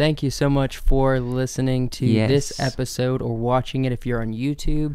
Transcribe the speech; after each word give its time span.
thank 0.00 0.22
you 0.22 0.30
so 0.30 0.48
much 0.48 0.78
for 0.78 1.20
listening 1.20 1.90
to 1.90 2.06
this 2.26 2.58
episode 2.58 3.20
or 3.20 3.36
watching 3.36 3.84
it 3.84 3.92
if 3.92 4.06
you're 4.06 4.22
on 4.22 4.32
YouTube. 4.32 4.94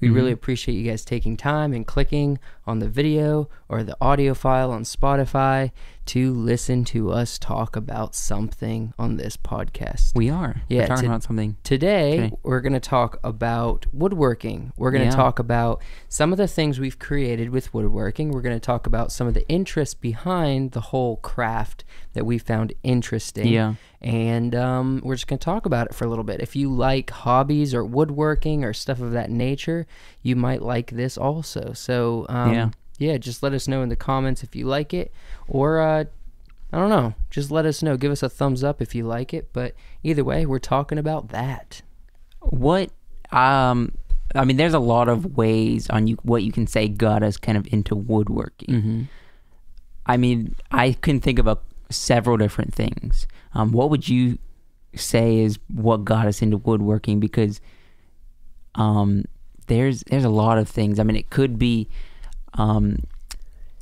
We 0.00 0.06
Mm-hmm. 0.08 0.16
really 0.16 0.32
appreciate 0.32 0.74
you 0.76 0.88
guys 0.88 1.04
taking 1.04 1.36
time 1.36 1.72
and 1.72 1.84
clicking 1.84 2.38
on 2.64 2.78
the 2.78 2.88
video 2.88 3.48
or 3.68 3.82
the 3.82 3.96
audio 4.00 4.32
file 4.32 4.70
on 4.70 4.84
Spotify 4.84 5.72
to 6.06 6.32
listen 6.34 6.84
to 6.86 7.10
us 7.10 7.38
talk 7.38 7.76
about 7.76 8.14
something 8.14 8.92
on 8.98 9.16
this 9.16 9.36
podcast. 9.36 10.14
We 10.14 10.28
are. 10.30 10.62
Yeah, 10.68 10.82
We're 10.82 10.86
talking 10.88 11.02
to- 11.04 11.08
about 11.10 11.22
something. 11.22 11.56
Today, 11.64 12.24
Okay. 12.26 12.32
we're 12.42 12.60
going 12.60 12.72
to 12.74 12.80
talk 12.80 13.18
about 13.24 13.86
woodworking. 13.92 14.72
We're 14.76 14.90
going 14.90 15.02
to 15.02 15.08
Yeah. 15.10 15.16
talk 15.16 15.38
about 15.38 15.80
some 16.08 16.32
of 16.32 16.38
the 16.38 16.46
things 16.46 16.78
we've 16.78 16.98
created 16.98 17.50
with 17.50 17.72
woodworking. 17.72 18.30
We're 18.30 18.42
going 18.42 18.56
to 18.56 18.60
talk 18.64 18.86
about 18.86 19.12
some 19.12 19.26
of 19.26 19.34
the 19.34 19.48
interest 19.48 20.00
behind 20.00 20.72
the 20.72 20.80
whole 20.80 21.16
craft 21.16 21.84
that 22.12 22.26
we 22.26 22.38
found 22.38 22.72
interesting. 22.82 23.48
Yeah. 23.48 23.74
And 24.02 24.54
um, 24.54 25.00
we're 25.02 25.14
just 25.14 25.26
going 25.26 25.38
to 25.38 25.44
talk 25.44 25.64
about 25.64 25.86
it 25.86 25.94
for 25.94 26.04
a 26.04 26.08
little 26.08 26.24
bit. 26.24 26.40
If 26.40 26.54
you 26.54 26.70
like 26.70 27.10
hobbies 27.10 27.72
or 27.74 27.84
woodworking 27.84 28.62
or 28.62 28.72
stuff 28.74 29.00
of 29.00 29.12
that 29.12 29.30
nature, 29.30 29.86
you 30.22 30.36
might 30.36 30.60
like 30.60 30.90
this 30.90 31.16
also. 31.16 31.72
So, 31.72 32.26
um, 32.28 32.52
Yeah. 32.52 32.70
Yeah, 32.98 33.16
just 33.18 33.42
let 33.42 33.52
us 33.52 33.68
know 33.68 33.82
in 33.82 33.88
the 33.88 33.96
comments 33.96 34.42
if 34.42 34.54
you 34.54 34.66
like 34.66 34.94
it. 34.94 35.12
Or, 35.48 35.80
uh, 35.80 36.04
I 36.74 36.78
don't 36.78 36.88
know. 36.88 37.14
Just 37.30 37.52
let 37.52 37.66
us 37.66 37.84
know. 37.84 37.96
Give 37.96 38.10
us 38.10 38.24
a 38.24 38.28
thumbs 38.28 38.64
up 38.64 38.82
if 38.82 38.96
you 38.96 39.04
like 39.04 39.32
it. 39.32 39.50
But 39.52 39.74
either 40.02 40.24
way, 40.24 40.44
we're 40.44 40.58
talking 40.58 40.98
about 40.98 41.28
that. 41.28 41.82
What 42.40 42.90
um 43.30 43.92
I 44.34 44.44
mean 44.44 44.56
there's 44.56 44.74
a 44.74 44.80
lot 44.80 45.08
of 45.08 45.36
ways 45.36 45.88
on 45.88 46.08
you 46.08 46.16
what 46.22 46.42
you 46.42 46.50
can 46.50 46.66
say 46.66 46.88
got 46.88 47.22
us 47.22 47.36
kind 47.36 47.56
of 47.56 47.72
into 47.72 47.94
woodworking. 47.94 48.74
Mm-hmm. 48.74 49.02
I 50.06 50.16
mean, 50.16 50.56
I 50.72 50.92
can 50.92 51.20
think 51.20 51.38
of 51.38 51.58
several 51.90 52.36
different 52.36 52.74
things. 52.74 53.28
Um 53.54 53.70
what 53.70 53.88
would 53.90 54.08
you 54.08 54.38
say 54.96 55.38
is 55.38 55.60
what 55.68 56.04
got 56.04 56.26
us 56.26 56.42
into 56.42 56.56
woodworking 56.56 57.20
because 57.20 57.60
um 58.74 59.26
there's 59.68 60.02
there's 60.08 60.24
a 60.24 60.28
lot 60.28 60.58
of 60.58 60.68
things. 60.68 60.98
I 60.98 61.04
mean, 61.04 61.16
it 61.16 61.30
could 61.30 61.56
be 61.56 61.88
um 62.54 62.98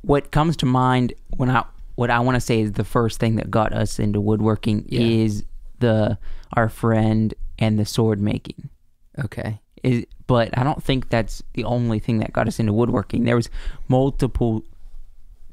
what 0.03 0.31
comes 0.33 0.57
to 0.59 0.67
mind 0.67 1.13
when 1.37 1.49
I 1.51 1.65
what 1.95 2.11
I 2.11 2.21
want 2.21 2.37
to 2.37 2.41
say 2.41 2.61
is 2.61 2.73
the 2.73 2.85
first 2.85 3.21
thing 3.21 3.37
that 3.37 3.51
got 3.51 3.73
us 3.73 3.99
into 3.99 4.21
woodworking 4.21 4.85
Yeah. 4.89 5.01
is 5.01 5.45
the 5.79 6.19
our 6.55 6.69
friend 6.69 7.35
and 7.59 7.79
the 7.79 7.85
sword 7.85 8.21
making. 8.21 8.69
Okay. 9.25 9.61
Is 9.83 10.07
but 10.27 10.57
I 10.57 10.65
don't 10.65 10.83
think 10.83 11.09
that's 11.11 11.43
the 11.55 11.65
only 11.65 11.99
thing 11.99 12.19
that 12.19 12.33
got 12.33 12.49
us 12.49 12.59
into 12.59 12.73
woodworking. 12.73 13.25
There 13.25 13.37
was 13.37 13.51
multiple 13.89 14.63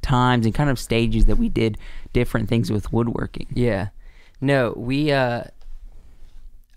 times 0.01 0.45
and 0.45 0.55
kind 0.55 0.69
of 0.69 0.79
stages 0.79 1.25
that 1.25 1.35
we 1.35 1.49
did 1.49 1.77
different 2.13 2.47
things 2.47 2.71
with 2.71 2.93
woodworking. 2.93 3.47
Yeah. 3.53 3.89
No, 4.39 4.73
we 4.77 5.11
uh 5.11 5.43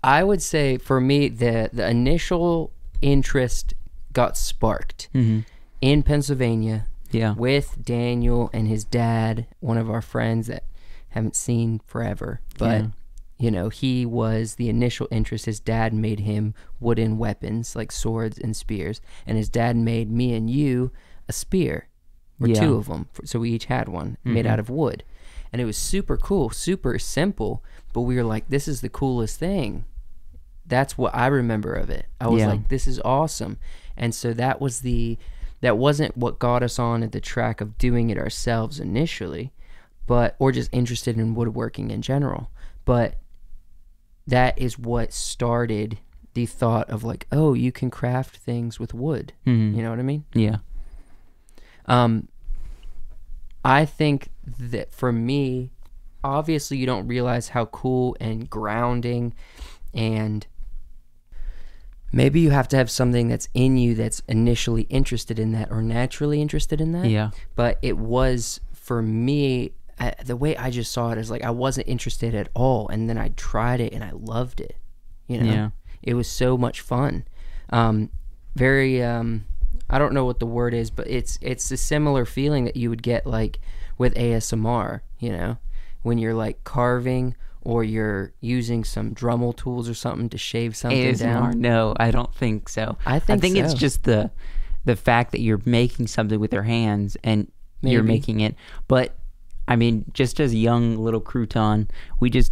I 0.03 0.23
would 0.23 0.41
say 0.41 0.77
for 0.77 0.99
me 0.99 1.29
the 1.29 1.69
the 1.71 1.87
initial 1.89 2.71
interest 3.01 3.73
got 4.11 4.35
sparked 4.37 5.09
Mm-hmm. 5.13 5.39
In 5.83 6.01
Pennsylvania 6.01 6.87
Yeah. 7.11 7.33
with 7.33 7.83
Daniel 7.83 8.49
and 8.53 8.69
his 8.69 8.85
dad, 8.85 9.47
one 9.59 9.77
of 9.77 9.89
our 9.89 10.01
friends 10.01 10.47
that 10.47 10.63
haven't 11.09 11.35
seen 11.35 11.81
forever. 11.85 12.39
But 12.57 12.81
Yeah. 12.81 12.87
you 13.37 13.51
know, 13.51 13.67
he 13.67 14.05
was 14.05 14.55
the 14.55 14.69
initial 14.69 15.09
interest. 15.11 15.45
His 15.45 15.59
dad 15.59 15.93
made 15.93 16.21
him 16.21 16.53
wooden 16.79 17.17
weapons 17.17 17.75
like 17.75 17.91
swords 17.91 18.37
and 18.39 18.55
spears, 18.55 19.01
and 19.27 19.37
his 19.37 19.49
dad 19.49 19.75
made 19.75 20.09
me 20.09 20.33
and 20.33 20.49
you 20.49 20.91
a 21.27 21.33
spear, 21.33 21.89
or 22.39 22.47
Yeah. 22.47 22.61
two 22.61 22.75
of 22.75 22.87
them. 22.87 23.09
So 23.25 23.39
we 23.39 23.51
each 23.51 23.65
had 23.65 23.89
one 23.89 24.15
made 24.23 24.45
Mhm. 24.45 24.49
out 24.49 24.59
of 24.59 24.69
wood, 24.69 25.03
and 25.51 25.61
it 25.61 25.65
was 25.65 25.75
super 25.77 26.15
cool, 26.15 26.49
super 26.49 26.97
simple. 26.97 27.61
But 27.91 28.01
we 28.01 28.15
were 28.15 28.23
like, 28.23 28.47
"This 28.47 28.69
is 28.69 28.79
the 28.79 28.89
coolest 28.89 29.37
thing." 29.37 29.83
That's 30.65 30.97
what 30.97 31.13
I 31.13 31.27
remember 31.27 31.73
of 31.73 31.89
it. 31.89 32.05
I 32.21 32.29
was 32.29 32.39
Yeah. 32.39 32.47
like, 32.51 32.69
"This 32.69 32.87
is 32.87 33.01
awesome," 33.03 33.57
and 33.97 34.15
so 34.15 34.31
that 34.33 34.61
was 34.61 34.79
the 34.79 35.17
that 35.63 35.77
wasn't 35.77 36.17
what 36.17 36.39
got 36.39 36.61
us 36.61 36.77
on 36.77 37.03
at 37.03 37.13
the 37.13 37.21
track 37.21 37.61
of 37.61 37.77
doing 37.77 38.09
it 38.09 38.17
ourselves 38.17 38.81
initially, 38.81 39.53
but 40.05 40.35
or 40.37 40.51
just 40.51 40.69
interested 40.73 41.17
in 41.17 41.35
woodworking 41.35 41.89
in 41.89 42.01
general. 42.01 42.51
But 42.83 43.17
that 44.27 44.59
is 44.59 44.77
what 44.77 45.13
started 45.13 45.99
the 46.33 46.45
thought 46.45 46.89
of 46.89 47.05
like, 47.05 47.27
oh, 47.31 47.53
you 47.53 47.71
can 47.71 47.89
craft 47.89 48.35
things 48.35 48.77
with 48.77 48.93
wood. 48.93 49.31
Mhm. 49.47 49.73
You 49.73 49.81
know 49.83 49.89
what 49.89 49.99
I 49.99 50.03
mean? 50.03 50.25
Yeah. 50.33 50.57
Um, 51.85 52.27
I 53.63 53.85
think 53.85 54.27
that 54.59 54.91
for 54.91 55.13
me, 55.13 55.71
obviously, 56.25 56.75
you 56.75 56.85
don't 56.85 57.07
realize 57.07 57.49
how 57.49 57.67
cool 57.67 58.17
and 58.19 58.49
grounding 58.49 59.33
and 59.93 60.45
maybe 62.13 62.39
you 62.39 62.51
have 62.51 62.67
to 62.69 62.77
have 62.77 62.89
something 62.89 63.27
that's 63.27 63.49
in 63.53 63.75
you 63.75 63.95
that's 63.95 64.21
initially 64.27 64.83
interested 64.83 65.39
in 65.39 65.51
that 65.51 65.69
or 65.71 65.81
naturally 65.81 66.41
interested 66.41 66.79
in 66.79 66.93
that. 66.93 67.09
Yeah. 67.09 67.31
But 67.55 67.79
it 67.81 67.97
was 67.97 68.61
for 68.73 69.01
me, 69.01 69.73
I, 69.99 70.13
the 70.23 70.37
way 70.37 70.55
I 70.55 70.69
just 70.69 70.91
saw 70.91 71.11
it 71.11 71.17
is 71.17 71.31
like 71.31 71.43
I 71.43 71.49
wasn't 71.49 71.87
interested 71.87 72.35
at 72.35 72.49
all. 72.53 72.87
And 72.87 73.09
then 73.09 73.17
I 73.17 73.29
tried 73.29 73.81
it 73.81 73.93
and 73.93 74.03
I 74.03 74.11
loved 74.13 74.61
it. 74.61 74.77
You 75.27 75.41
know? 75.41 75.51
Yeah. 75.51 75.69
It 76.03 76.13
was 76.13 76.27
so 76.29 76.57
much 76.57 76.81
fun. 76.81 77.25
Um, 77.71 78.11
very, 78.55 79.01
um, 79.01 79.45
I 79.89 79.97
don't 79.97 80.13
know 80.13 80.25
what 80.25 80.39
the 80.39 80.45
word 80.45 80.73
is, 80.73 80.91
but 80.91 81.07
it's 81.07 81.39
it's 81.41 81.69
a 81.71 81.77
similar 81.77 82.25
feeling 82.25 82.65
that 82.65 82.75
you 82.75 82.89
would 82.89 83.01
get 83.01 83.25
like 83.25 83.59
with 83.97 84.13
ASMR, 84.15 85.01
you 85.19 85.29
know, 85.29 85.57
when 86.03 86.17
you're 86.17 86.33
like 86.33 86.63
carving 86.63 87.35
or 87.65 87.83
you're 87.83 88.33
using 88.41 88.83
some 88.83 89.13
Dremel 89.15 89.55
tools 89.55 89.87
or 89.89 89.93
something 89.93 90.29
to 90.29 90.37
shave 90.37 90.75
something 90.75 90.97
ASMR? 91.15 91.19
down. 91.19 91.61
No, 91.61 91.93
I 91.97 92.11
don't 92.11 92.33
think 92.35 92.69
so. 92.69 92.97
I 93.05 93.19
think 93.19 93.55
it's 93.57 93.71
so. 93.71 93.77
just 93.77 94.03
the 94.03 94.31
the 94.85 94.95
fact 94.95 95.31
that 95.31 95.39
you're 95.39 95.61
making 95.65 96.07
something 96.07 96.39
with 96.39 96.51
your 96.53 96.63
hands 96.63 97.15
and 97.23 97.49
you're 97.81 98.03
making 98.03 98.41
it. 98.41 98.55
But 98.87 99.15
I 99.67 99.75
mean, 99.77 100.05
just 100.13 100.39
as 100.39 100.51
a 100.53 100.57
young 100.57 100.97
little 100.97 101.21
crouton, 101.21 101.89
we 102.19 102.29
just 102.29 102.51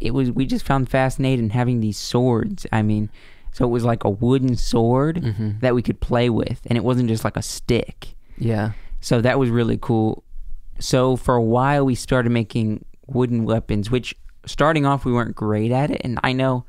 it 0.00 0.12
was 0.14 0.30
we 0.30 0.46
just 0.46 0.64
found 0.64 0.88
fascinating 0.88 1.50
having 1.50 1.80
these 1.80 1.98
swords. 1.98 2.66
I 2.72 2.82
mean, 2.82 3.10
so 3.52 3.64
it 3.64 3.68
was 3.70 3.84
like 3.84 4.04
a 4.04 4.10
wooden 4.10 4.56
sword 4.56 5.16
Mm-hmm. 5.16 5.58
that 5.60 5.74
we 5.74 5.82
could 5.82 6.00
play 6.00 6.30
with, 6.30 6.60
and 6.66 6.76
it 6.78 6.84
wasn't 6.84 7.08
just 7.08 7.24
like 7.24 7.36
a 7.36 7.42
stick. 7.42 8.14
Yeah. 8.38 8.72
So 9.00 9.20
that 9.20 9.38
was 9.38 9.50
really 9.50 9.78
cool. 9.80 10.22
So 10.78 11.16
for 11.16 11.34
a 11.34 11.42
while, 11.42 11.84
we 11.84 11.94
started 11.96 12.30
making 12.30 12.84
wooden 13.06 13.44
weapons, 13.44 13.90
which 13.90 14.14
starting 14.46 14.86
off 14.86 15.04
we 15.04 15.12
weren't 15.12 15.34
great 15.36 15.70
at 15.72 15.90
it, 15.90 16.00
and 16.04 16.18
I 16.22 16.32
know 16.32 16.64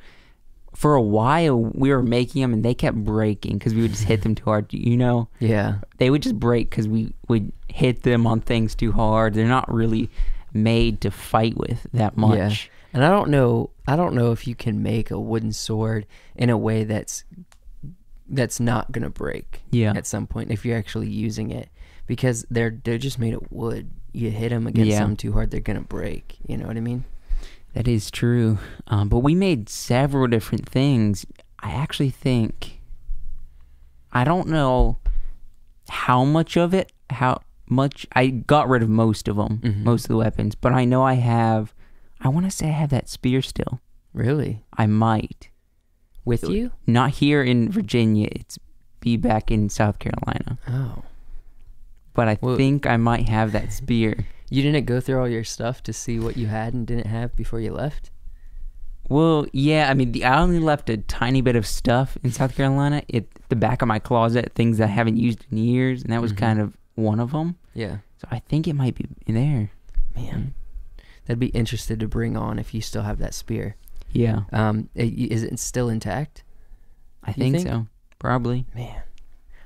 for 0.75 0.95
a 0.95 1.01
while 1.01 1.56
we 1.59 1.89
were 1.91 2.01
making 2.01 2.41
them 2.41 2.51
and 2.51 2.66
they 2.66 2.73
kept 2.73 2.97
breaking 2.97 3.59
because 3.59 3.75
we 3.75 3.84
would 3.84 3.91
just 3.91 4.06
hit 4.06 4.23
them 4.23 4.34
too 4.34 4.45
hard. 4.45 4.73
You 4.73 4.97
know, 4.97 5.28
Yeah. 5.40 5.75
they 5.99 6.09
would 6.09 6.23
just 6.23 6.40
break 6.40 6.70
because 6.72 6.87
we 6.87 7.14
would 7.28 7.52
hit 7.70 8.02
them 8.02 8.25
on 8.25 8.41
things 8.41 8.73
too 8.73 8.91
hard. 8.91 9.35
They're 9.35 9.47
not 9.47 9.72
really 9.72 10.09
made 10.52 10.99
to 11.02 11.11
fight 11.11 11.55
with 11.58 11.85
that 11.93 12.17
much. 12.17 12.72
And 12.91 13.03
I 13.05 13.09
don't 13.09 13.29
know 13.29 13.70
I 13.87 13.96
don't 13.96 14.16
know 14.16 14.31
if 14.31 14.47
you 14.47 14.55
can 14.55 14.81
make 14.81 15.11
a 15.11 15.20
wooden 15.20 15.52
sword 15.52 16.05
in 16.35 16.49
a 16.49 16.58
way 16.58 16.84
that's 16.85 17.23
that's 18.29 18.59
not 18.59 18.91
gonna 18.91 19.09
break 19.09 19.61
Yeah. 19.72 19.93
at 19.96 20.08
some 20.08 20.25
point 20.28 20.49
if 20.52 20.66
you're 20.66 20.78
actually 20.78 21.09
using 21.09 21.52
it 21.52 21.70
because 22.08 22.46
they're 22.49 22.79
they're 22.84 22.97
just 22.97 23.20
made 23.20 23.34
of 23.35 23.43
wood. 23.52 23.90
You 24.11 24.29
hit 24.31 24.49
them 24.49 24.66
against 24.67 24.90
Yeah. 24.91 24.99
them 24.99 25.16
too 25.17 25.34
hard, 25.34 25.52
they're 25.52 25.59
gonna 25.59 25.81
break. 25.81 26.37
You 26.47 26.58
know 26.58 26.66
what 26.67 26.78
I 26.78 26.81
mean? 26.81 27.03
That 27.73 27.87
is 27.87 28.11
true. 28.11 28.59
Um, 28.87 29.09
but 29.09 29.20
we 29.20 29.34
made 29.35 29.67
several 29.70 30.28
different 30.28 30.67
things. 30.70 31.25
I 31.59 31.72
actually 31.72 32.09
think 32.11 32.79
I 34.11 34.23
don't 34.23 34.47
know 34.47 34.97
how 35.90 36.23
much 36.23 36.55
of 36.55 36.73
it, 36.73 36.91
how 37.09 37.41
much 37.67 38.05
I 38.14 38.28
got 38.28 38.70
rid 38.70 38.84
of 38.84 38.90
most 38.90 39.28
of 39.28 39.37
them, 39.37 39.58
Mhm. 39.64 39.84
most 39.84 40.05
of 40.05 40.09
the 40.09 40.17
weapons, 40.17 40.53
but 40.55 40.72
I 40.72 40.85
know 40.85 41.03
I 41.03 41.16
have 41.16 41.73
I 42.22 42.29
want 42.29 42.46
to 42.46 42.52
say 42.52 42.67
I 42.67 42.72
have 42.72 42.90
that 42.91 43.09
spear 43.09 43.41
still. 43.41 43.81
Really? 44.14 44.64
I 44.78 44.85
might. 44.85 45.49
With 46.23 46.47
you? 46.47 46.72
Not 46.87 47.09
here 47.16 47.43
in 47.43 47.70
Virginia. 47.70 48.29
It's 48.31 48.58
be 49.02 49.17
back 49.17 49.52
in 49.52 49.67
South 49.67 49.99
Carolina. 49.99 50.58
Oh. 50.70 51.03
But 52.14 52.29
I 52.29 52.37
Well- 52.40 52.55
think 52.55 52.85
I 52.87 52.96
might 52.96 53.28
have 53.28 53.52
that 53.52 53.73
spear. 53.73 54.25
You 54.53 54.61
didn't 54.61 54.85
go 54.85 55.00
through 55.00 55.20
all 55.20 55.28
your 55.28 55.44
stuff 55.44 55.82
to 55.84 55.94
see 55.94 56.20
what 56.20 56.38
you 56.38 56.46
had 56.47 56.73
and 56.73 56.85
didn't 56.85 57.08
have 57.08 57.35
before 57.35 57.59
you 57.59 57.73
left? 57.73 58.11
Well, 59.09 59.47
yeah, 59.52 59.90
I 59.90 59.94
mean, 59.96 60.11
the, 60.11 60.23
I 60.26 60.40
only 60.41 60.59
left 60.59 60.90
a 60.90 60.97
tiny 60.97 61.41
bit 61.41 61.55
of 61.55 61.66
stuff 61.66 62.17
in 62.23 62.32
South 62.32 62.55
Carolina. 62.55 63.02
It 63.08 63.28
the 63.50 63.55
back 63.55 63.82
of 63.82 63.88
my 63.88 63.97
closet, 64.00 64.52
things 64.55 64.79
I 64.79 64.85
haven't 64.85 65.17
used 65.17 65.46
in 65.52 65.58
years, 65.58 66.03
and 66.03 66.14
that 66.14 66.22
was 66.22 66.34
Mhm. 66.34 66.38
kind 66.38 66.59
of 66.59 66.78
one 66.96 67.20
of 67.20 67.32
them. 67.32 67.55
Yeah. 67.73 67.97
So 68.17 68.28
I 68.32 68.40
think 68.40 68.67
it 68.67 68.73
might 68.73 68.96
be 68.96 69.05
in 69.26 69.34
there. 69.35 69.72
Man. 70.16 70.53
That'd 71.26 71.40
be 71.40 71.47
interested 71.47 71.99
to 72.02 72.08
bring 72.08 72.38
on 72.38 72.59
if 72.59 72.73
you 72.73 72.82
still 72.82 73.02
have 73.03 73.17
that 73.20 73.34
spear. 73.34 73.76
Yeah, 74.11 74.41
Um, 74.52 74.90
is 74.94 75.41
it 75.41 75.58
still 75.58 75.90
intact? 75.90 76.44
I 77.23 77.32
think, 77.34 77.56
think? 77.56 77.67
so. 77.67 77.88
Probably. 78.20 78.67
Man, 78.76 79.02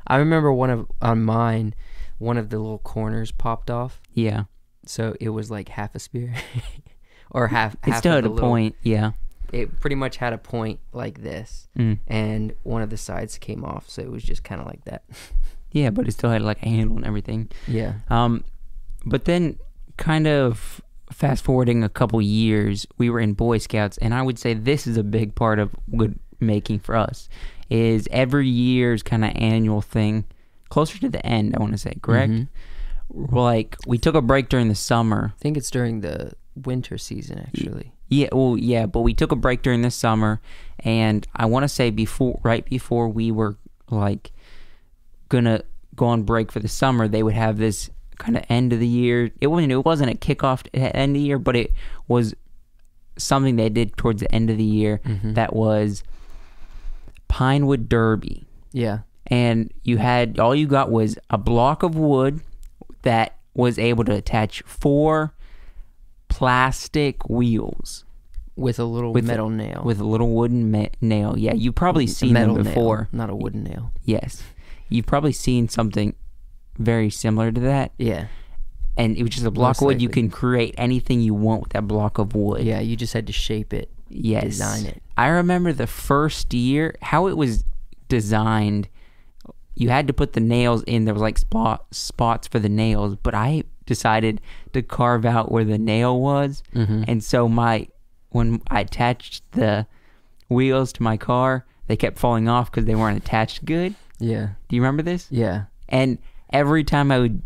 I 0.08 0.16
remember 0.18 0.54
one 0.54 0.70
of 0.70 0.88
on 1.02 1.24
mine, 1.24 1.74
one 2.20 2.38
of 2.38 2.50
the 2.50 2.58
little 2.60 2.78
corners 2.80 3.32
popped 3.32 3.70
off, 3.70 4.00
Yeah. 4.14 4.46
So 4.90 5.16
it 5.20 5.30
was 5.30 5.50
like 5.52 5.70
half 5.70 5.94
a 5.96 6.00
spear, 6.00 6.34
or 7.32 7.48
half. 7.48 7.74
It 7.76 7.80
half 7.92 7.98
still 8.00 8.14
had 8.16 8.26
a 8.26 8.30
little- 8.30 8.48
point. 8.48 8.76
Yeah. 8.84 9.12
It 9.54 9.80
pretty 9.80 9.96
much 9.96 10.18
had 10.18 10.34
a 10.34 10.38
point 10.38 10.80
like 10.92 11.22
this, 11.24 11.70
Mm. 11.78 12.00
and 12.08 12.54
one 12.64 12.82
of 12.82 12.90
the 12.90 12.98
sides 12.98 13.38
came 13.38 13.64
off, 13.64 13.90
so 13.90 14.02
it 14.02 14.12
was 14.12 14.22
just 14.24 14.44
kind 14.44 14.60
of 14.62 14.68
like 14.68 14.84
that. 14.86 15.04
Yeah, 15.74 15.90
but 15.90 16.08
it 16.08 16.12
still 16.14 16.30
had 16.30 16.42
like 16.42 16.64
a 16.64 16.70
handle 16.70 16.96
and 16.96 17.06
everything. 17.06 17.50
Yeah. 17.68 17.96
Um, 18.10 18.46
but 19.06 19.26
then, 19.26 19.58
kind 19.98 20.26
of 20.26 20.82
fast 21.12 21.44
forwarding 21.44 21.84
a 21.84 21.90
couple 21.90 22.22
years, 22.22 22.88
we 22.98 23.10
were 23.10 23.20
in 23.20 23.34
Boy 23.34 23.58
Scouts, 23.58 23.98
and 23.98 24.14
I 24.14 24.22
would 24.22 24.40
say 24.40 24.54
this 24.54 24.88
is 24.88 24.96
a 24.98 25.04
big 25.04 25.36
part 25.36 25.60
of 25.60 25.76
wood 25.88 26.18
making 26.40 26.80
for 26.80 26.96
us. 26.96 27.28
Is 27.70 28.08
every 28.12 28.48
year's 28.48 29.04
kind 29.04 29.26
of 29.26 29.32
annual 29.36 29.82
thing, 29.82 30.24
closer 30.70 30.98
to 31.00 31.10
the 31.10 31.24
end, 31.26 31.54
I 31.56 31.60
want 31.60 31.74
to 31.74 31.78
say, 31.78 31.96
correct? 32.02 32.32
Mhm. 32.32 32.48
Like 33.10 33.78
we 33.88 33.98
took 33.98 34.16
a 34.16 34.22
break 34.22 34.50
during 34.50 34.68
the 34.70 34.76
summer. 34.76 35.34
I 35.38 35.42
think 35.42 35.58
it's 35.58 35.72
during 35.72 36.02
the 36.02 36.34
winter 36.56 36.98
season, 36.98 37.40
actually. 37.40 37.94
Yeah, 38.10 38.30
well, 38.32 38.58
yeah, 38.58 38.86
but 38.86 39.02
we 39.02 39.14
took 39.14 39.32
a 39.32 39.36
break 39.36 39.62
during 39.62 39.82
the 39.82 39.92
summer, 39.92 40.40
and 40.80 41.28
I 41.36 41.46
want 41.46 41.64
to 41.64 41.68
say 41.70 41.90
before, 41.90 42.40
right 42.44 42.64
before 42.66 43.10
we 43.10 43.32
were 43.32 43.58
like 43.90 44.32
gonna 45.30 45.62
go 45.96 46.06
on 46.08 46.24
break 46.24 46.52
for 46.52 46.60
the 46.60 46.68
summer, 46.68 47.08
they 47.08 47.24
would 47.24 47.34
have 47.34 47.58
this 47.58 47.90
kind 48.18 48.38
of 48.38 48.44
end 48.50 48.72
of 48.74 48.80
the 48.80 48.88
year. 48.88 49.30
It 49.42 49.48
wasn't, 49.48 49.72
it 49.72 49.86
wasn't 49.86 50.12
a 50.12 50.16
kickoff 50.16 50.66
end 50.74 51.12
of 51.12 51.20
the 51.22 51.26
year, 51.28 51.38
but 51.40 51.56
it 51.56 51.72
was 52.08 52.34
something 53.18 53.56
they 53.56 53.70
did 53.70 53.96
towards 53.98 54.22
the 54.22 54.34
end 54.34 54.50
of 54.50 54.58
the 54.58 54.64
year 54.64 55.02
Mhm. 55.06 55.36
that 55.36 55.54
was 55.56 56.04
Pinewood 57.28 57.90
Derby, 57.90 58.46
Yeah. 58.72 59.00
and 59.28 59.72
you 59.84 59.98
had 59.98 60.40
all 60.40 60.56
you 60.56 60.68
got 60.68 60.92
was 60.92 61.18
a 61.30 61.38
block 61.38 61.84
of 61.84 61.96
wood 61.96 62.40
that 63.08 63.38
was 63.54 63.80
able 63.80 64.04
to 64.04 64.14
attach 64.14 64.62
four 64.64 65.34
plastic 66.28 67.28
wheels 67.30 68.04
With 68.56 68.80
a 68.80 68.84
little 68.84 69.14
With 69.14 69.24
a- 69.26 69.28
metal 69.28 69.50
nail. 69.50 69.82
with 69.86 70.00
a 70.00 70.04
little 70.04 70.30
wooden 70.34 70.72
nail. 71.02 71.38
Yeah, 71.38 71.54
you've 71.54 71.76
probably 71.76 72.06
A 72.06 72.08
seen 72.08 72.34
them 72.34 72.56
before. 72.56 72.98
nail, 72.98 73.08
not 73.14 73.30
a 73.30 73.36
wooden 73.36 73.64
nail. 73.64 73.92
Yes, 74.04 74.44
you've 74.90 75.06
probably 75.06 75.32
seen 75.32 75.70
something 75.70 76.16
very 76.78 77.10
similar 77.10 77.52
to 77.52 77.62
that. 77.62 77.92
Yeah. 77.98 78.28
And 78.98 79.16
it 79.16 79.22
was 79.24 79.32
just 79.32 79.46
a 79.46 79.52
block 79.52 79.70
Most 79.78 79.82
of 79.82 79.86
wood. 79.86 80.02
You 80.02 80.10
can 80.10 80.30
create 80.30 80.74
anything 80.78 81.22
you 81.22 81.34
want 81.36 81.62
with 81.62 81.72
that 81.74 81.88
block 81.88 82.18
of 82.18 82.34
wood. 82.36 82.64
Yeah, 82.64 82.80
you 82.80 82.96
just 82.96 83.14
had 83.14 83.28
to 83.28 83.34
shape 83.34 83.74
it, 83.74 83.90
Yes. 84.10 84.44
design 84.44 84.86
it. 84.88 85.02
I 85.16 85.28
remember 85.28 85.72
the 85.72 85.88
first 85.88 86.54
year 86.54 86.96
how 87.02 87.28
it 87.28 87.38
was 87.38 87.64
designed. 88.10 88.90
You 89.80 89.90
had 89.90 90.08
to 90.08 90.14
put 90.14 90.34
the 90.34 90.40
nails 90.40 90.84
in. 90.84 91.06
There 91.06 91.14
was 91.14 91.22
like 91.22 91.38
spot 91.38 91.86
spots 91.92 92.48
for 92.48 92.60
the 92.60 92.70
nails, 92.70 93.16
but 93.22 93.34
I 93.36 93.64
decided 93.86 94.42
to 94.74 94.82
carve 94.82 95.26
out 95.26 95.52
where 95.52 95.64
the 95.64 95.78
nail 95.78 96.20
was, 96.20 96.64
Mhm. 96.76 97.06
and 97.08 97.24
so 97.24 97.48
my 97.48 97.88
when 98.30 98.62
I 98.70 98.82
attached 98.82 99.50
the 99.54 99.88
wheels 100.50 100.92
to 100.94 101.04
my 101.04 101.16
car, 101.18 101.66
they 101.88 101.96
kept 101.96 102.20
falling 102.20 102.48
off 102.50 102.70
because 102.70 102.86
they 102.86 102.96
weren't 102.96 103.18
attached 103.18 103.64
good. 103.66 103.96
Yeah. 104.20 104.50
Do 104.68 104.76
you 104.76 104.82
remember 104.82 105.04
this? 105.04 105.28
Yeah. 105.32 105.66
And 105.90 106.18
every 106.52 106.84
time 106.84 107.12
I 107.12 107.20
would 107.20 107.42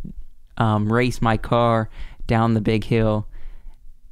um, 0.58 0.92
race 0.92 1.22
my 1.22 1.38
car 1.38 1.90
down 2.28 2.54
the 2.56 2.62
big 2.62 2.84
hill, 2.84 3.28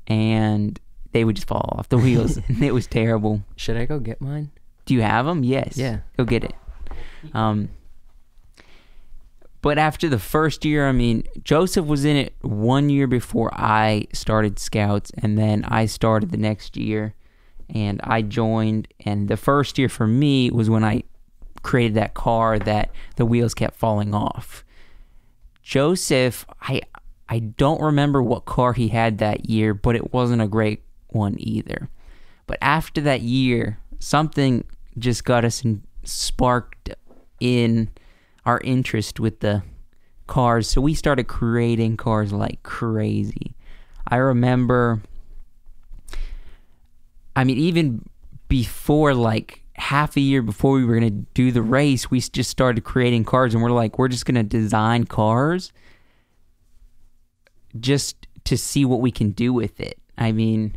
and 0.08 0.80
they 1.12 1.24
would 1.24 1.36
just 1.36 1.48
fall 1.48 1.74
off 1.78 1.90
the 1.90 1.98
wheels, 1.98 2.38
and 2.38 2.64
it 2.70 2.74
was 2.74 2.88
terrible. 2.88 3.44
Should 3.56 3.78
I 3.78 3.86
go 3.86 4.00
get 4.00 4.22
mine? 4.22 4.52
Do 4.86 4.94
you 4.94 5.02
have 5.02 5.26
them? 5.26 5.44
Yes. 5.44 5.78
Yeah. 5.78 6.00
Go 6.18 6.26
get 6.26 6.44
it. 6.44 6.54
Um, 7.34 7.70
but 9.62 9.78
after 9.78 10.08
the 10.08 10.20
first 10.20 10.64
year, 10.64 10.88
I 10.88 10.92
mean, 10.92 11.24
Joseph 11.44 11.86
was 11.86 12.06
in 12.06 12.16
it 12.16 12.34
one 12.42 12.90
year 12.90 13.08
before 13.08 13.52
I 13.54 14.08
started 14.14 14.58
Scouts, 14.58 15.12
and 15.18 15.38
then 15.38 15.66
I 15.66 15.86
started 15.86 16.32
the 16.32 16.38
next 16.38 16.78
year, 16.78 17.14
and 17.70 18.00
I 18.04 18.22
joined. 18.22 18.88
And 19.06 19.28
the 19.28 19.38
first 19.38 19.78
year 19.78 19.90
for 19.90 20.08
me 20.08 20.50
was 20.50 20.70
when 20.70 20.84
I 20.84 21.04
created 21.62 21.96
that 21.96 22.14
car 22.14 22.58
that 22.60 22.92
the 23.18 23.26
wheels 23.26 23.54
kept 23.54 23.76
falling 23.76 24.14
off. 24.14 24.64
Joseph, 25.62 26.46
I 26.62 26.82
I 27.28 27.40
don't 27.40 27.82
remember 27.82 28.24
what 28.24 28.46
car 28.46 28.74
he 28.74 28.88
had 28.88 29.18
that 29.20 29.50
year, 29.50 29.74
but 29.74 29.96
it 29.96 30.14
wasn't 30.14 30.42
a 30.42 30.48
great 30.48 30.84
one 31.10 31.36
either. 31.38 31.90
But 32.48 32.58
after 32.62 33.02
that 33.02 33.22
year, 33.22 33.78
something 34.00 34.64
just 34.98 35.24
got 35.26 35.46
us 35.46 35.64
in, 35.64 35.84
sparked 36.04 36.90
in 37.40 37.90
our 38.50 38.60
interest 38.64 39.20
with 39.20 39.42
the 39.42 39.62
cars. 40.26 40.68
So 40.68 40.82
we 40.82 40.96
started 40.96 41.28
creating 41.28 41.98
cars 41.98 42.34
like 42.34 42.64
crazy. 42.64 43.56
I 44.08 44.16
remember, 44.16 45.02
I 47.36 47.44
mean, 47.44 47.58
even 47.58 48.10
before 48.48 49.14
like 49.14 49.62
half 49.74 50.18
a 50.18 50.20
year 50.20 50.42
before 50.42 50.74
we 50.74 50.84
were 50.84 51.00
going 51.00 51.12
to 51.12 51.26
do 51.36 51.52
the 51.52 51.62
race, 51.62 52.10
we 52.10 52.20
just 52.22 52.50
started 52.50 52.84
creating 52.84 53.24
cars 53.24 53.54
and 53.54 53.62
we're 53.62 53.70
like, 53.70 54.00
we're 54.00 54.08
just 54.08 54.26
going 54.26 54.34
to 54.34 54.44
design 54.44 55.04
cars 55.04 55.72
just 57.80 58.26
to 58.46 58.58
see 58.58 58.84
what 58.84 59.00
we 59.00 59.12
can 59.12 59.30
do 59.30 59.54
with 59.54 59.80
it. 59.80 60.00
I 60.18 60.32
mean, 60.32 60.76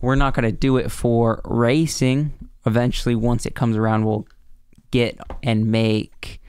we're 0.00 0.14
not 0.14 0.34
going 0.34 0.44
to 0.44 0.52
do 0.52 0.76
it 0.76 0.92
for 0.92 1.40
racing. 1.44 2.32
Eventually, 2.64 3.16
once 3.16 3.44
it 3.44 3.56
comes 3.56 3.76
around, 3.76 4.04
we'll 4.04 4.28
get 4.92 5.18
and 5.42 5.66
make 5.66 6.40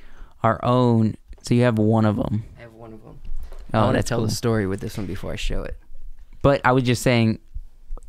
our 0.44 0.60
own. 0.64 1.16
So 1.42 1.54
you 1.54 1.64
have 1.64 1.78
one 1.78 2.06
of 2.06 2.16
them. 2.18 2.44
I 2.58 2.62
have 2.62 2.74
one 2.74 2.94
of 2.94 3.04
them. 3.04 3.20
Oh, 3.74 3.80
I 3.80 3.84
want 3.86 3.98
to 3.98 4.04
tell 4.04 4.20
cool. 4.20 4.28
the 4.28 4.34
story 4.34 4.66
with 4.68 4.80
this 4.80 4.98
one 4.98 5.08
before 5.08 5.32
I 5.34 5.36
show 5.36 5.64
it. 5.64 5.78
But 6.42 6.62
I 6.66 6.72
was 6.72 6.84
just 6.84 7.02
saying, 7.02 7.40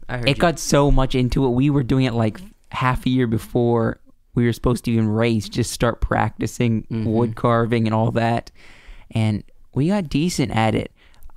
I 0.09 0.19
heard 0.19 0.29
it 0.29 0.37
you. 0.37 0.41
got 0.41 0.59
so 0.59 0.91
much 0.91 1.15
into 1.15 1.45
it. 1.47 1.51
We 1.51 1.71
were 1.71 1.83
doing 1.83 2.05
it 2.05 2.15
like 2.15 2.41
half 2.71 3.07
a 3.07 3.11
year 3.11 3.27
before 3.27 3.99
we 4.35 4.45
were 4.45 4.53
supposed 4.53 4.85
to 4.85 4.93
even 4.93 5.09
race, 5.09 5.49
just 5.49 5.73
start 5.73 6.01
practicing 6.01 6.85
Mhm. 6.85 7.05
wood 7.07 7.35
carving 7.35 7.87
and 7.87 7.95
all 7.95 8.13
that. 8.13 8.51
And 9.11 9.43
we 9.75 9.89
got 9.89 10.09
decent 10.09 10.53
at 10.53 10.75
it. 10.75 10.93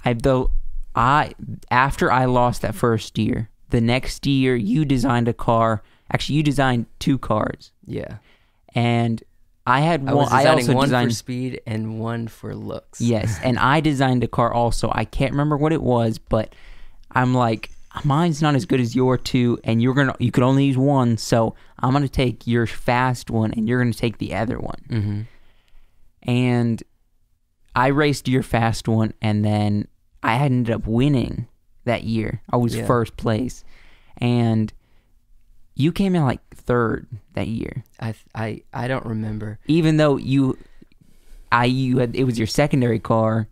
I 0.05 0.13
though 0.13 0.51
I 0.95 1.33
after 1.71 2.11
I 2.11 2.25
lost 2.25 2.61
that 2.61 2.75
first 2.75 3.17
year, 3.17 3.49
the 3.69 3.81
next 3.81 4.27
year 4.27 4.55
you 4.55 4.85
designed 4.85 5.27
a 5.27 5.33
car. 5.33 5.81
Actually, 6.13 6.35
you 6.35 6.43
designed 6.43 6.85
two 6.99 7.17
cars, 7.17 7.71
Yeah. 7.87 8.17
and 8.75 9.23
I 9.65 9.81
had 9.81 10.01
I 10.01 10.13
one. 10.13 10.15
was 10.25 10.31
I 10.31 10.45
also 10.45 10.73
one 10.73 10.85
designed 10.85 11.11
for 11.11 11.15
speed 11.15 11.61
and 11.67 11.99
one 11.99 12.27
for 12.27 12.55
looks. 12.55 12.99
Yes, 12.99 13.39
and 13.43 13.59
I 13.59 13.79
designed 13.79 14.23
a 14.23 14.27
car 14.27 14.51
also. 14.53 14.91
I 14.93 15.05
can't 15.05 15.31
remember 15.31 15.55
what 15.57 15.71
it 15.71 15.81
was, 15.83 16.17
but 16.17 16.55
I'm 17.11 17.33
like, 17.33 17.69
mine's 18.03 18.41
not 18.41 18.55
as 18.55 18.65
good 18.65 18.79
as 18.79 18.95
your 18.95 19.17
two, 19.17 19.59
and 19.63 19.81
you're 19.81 19.93
gonna 19.93 20.15
you 20.19 20.31
could 20.31 20.43
only 20.43 20.65
use 20.65 20.77
one, 20.77 21.17
so 21.17 21.55
I'm 21.79 21.93
gonna 21.93 22.07
take 22.07 22.47
your 22.47 22.65
fast 22.65 23.29
one, 23.29 23.51
and 23.53 23.67
you're 23.69 23.79
gonna 23.81 23.93
take 23.93 24.17
the 24.17 24.33
other 24.33 24.59
one. 24.59 24.81
Mm-hmm. 24.89 25.21
And 26.23 26.83
I 27.75 27.87
raced 27.87 28.27
your 28.27 28.43
fast 28.43 28.87
one, 28.87 29.13
and 29.21 29.43
then 29.45 29.87
I 30.23 30.35
ended 30.37 30.73
up 30.73 30.87
winning 30.87 31.47
that 31.85 32.03
year. 32.03 32.41
I 32.49 32.57
was 32.57 32.75
Yeah. 32.75 32.85
first 32.85 33.15
place, 33.17 33.63
and 34.17 34.71
you 35.81 35.91
came 35.91 36.15
in 36.15 36.23
like 36.23 36.39
third 36.55 37.07
that 37.33 37.47
year, 37.47 37.83
I 37.99 38.13
I 38.35 38.61
I 38.73 38.87
don't 38.87 39.05
remember. 39.05 39.59
even 39.67 39.97
though 39.97 40.17
you, 40.17 40.57
I 41.51 41.65
you 41.65 41.97
had 41.99 42.15
it 42.15 42.23
was 42.25 42.37
your 42.37 42.47
secondary 42.47 42.99
car. 42.99 43.47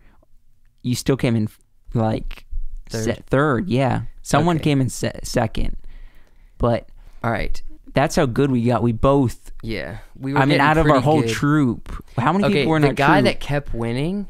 You 0.82 0.96
still 0.96 1.18
came 1.18 1.36
in 1.36 1.50
like 1.94 2.46
Third. 2.90 3.04
se- 3.04 3.24
third 3.28 3.68
yeah. 3.70 4.02
Someone 4.22 4.58
Okay. 4.58 4.64
came 4.66 4.82
in 4.82 4.90
se- 4.90 5.20
second, 5.24 5.76
but 6.58 6.88
All 7.24 7.32
right. 7.32 7.62
that's 7.94 8.16
how 8.16 8.26
good 8.26 8.52
we 8.52 8.64
got. 8.64 8.82
We 8.84 8.92
both. 8.94 9.52
Yeah. 9.64 9.98
We 10.16 10.34
were 10.34 10.40
I 10.40 10.46
mean, 10.46 10.60
out 10.62 10.78
of 10.78 10.88
our 10.88 11.00
whole 11.02 11.22
good. 11.22 11.30
troop, 11.32 12.04
how 12.18 12.32
many 12.32 12.46
Okay, 12.46 12.54
people 12.54 12.70
were 12.72 12.78
in 12.78 12.84
the 12.84 12.94
guy 12.94 13.22
troop? 13.22 13.26
that 13.26 13.40
kept 13.40 13.74
winning 13.74 14.28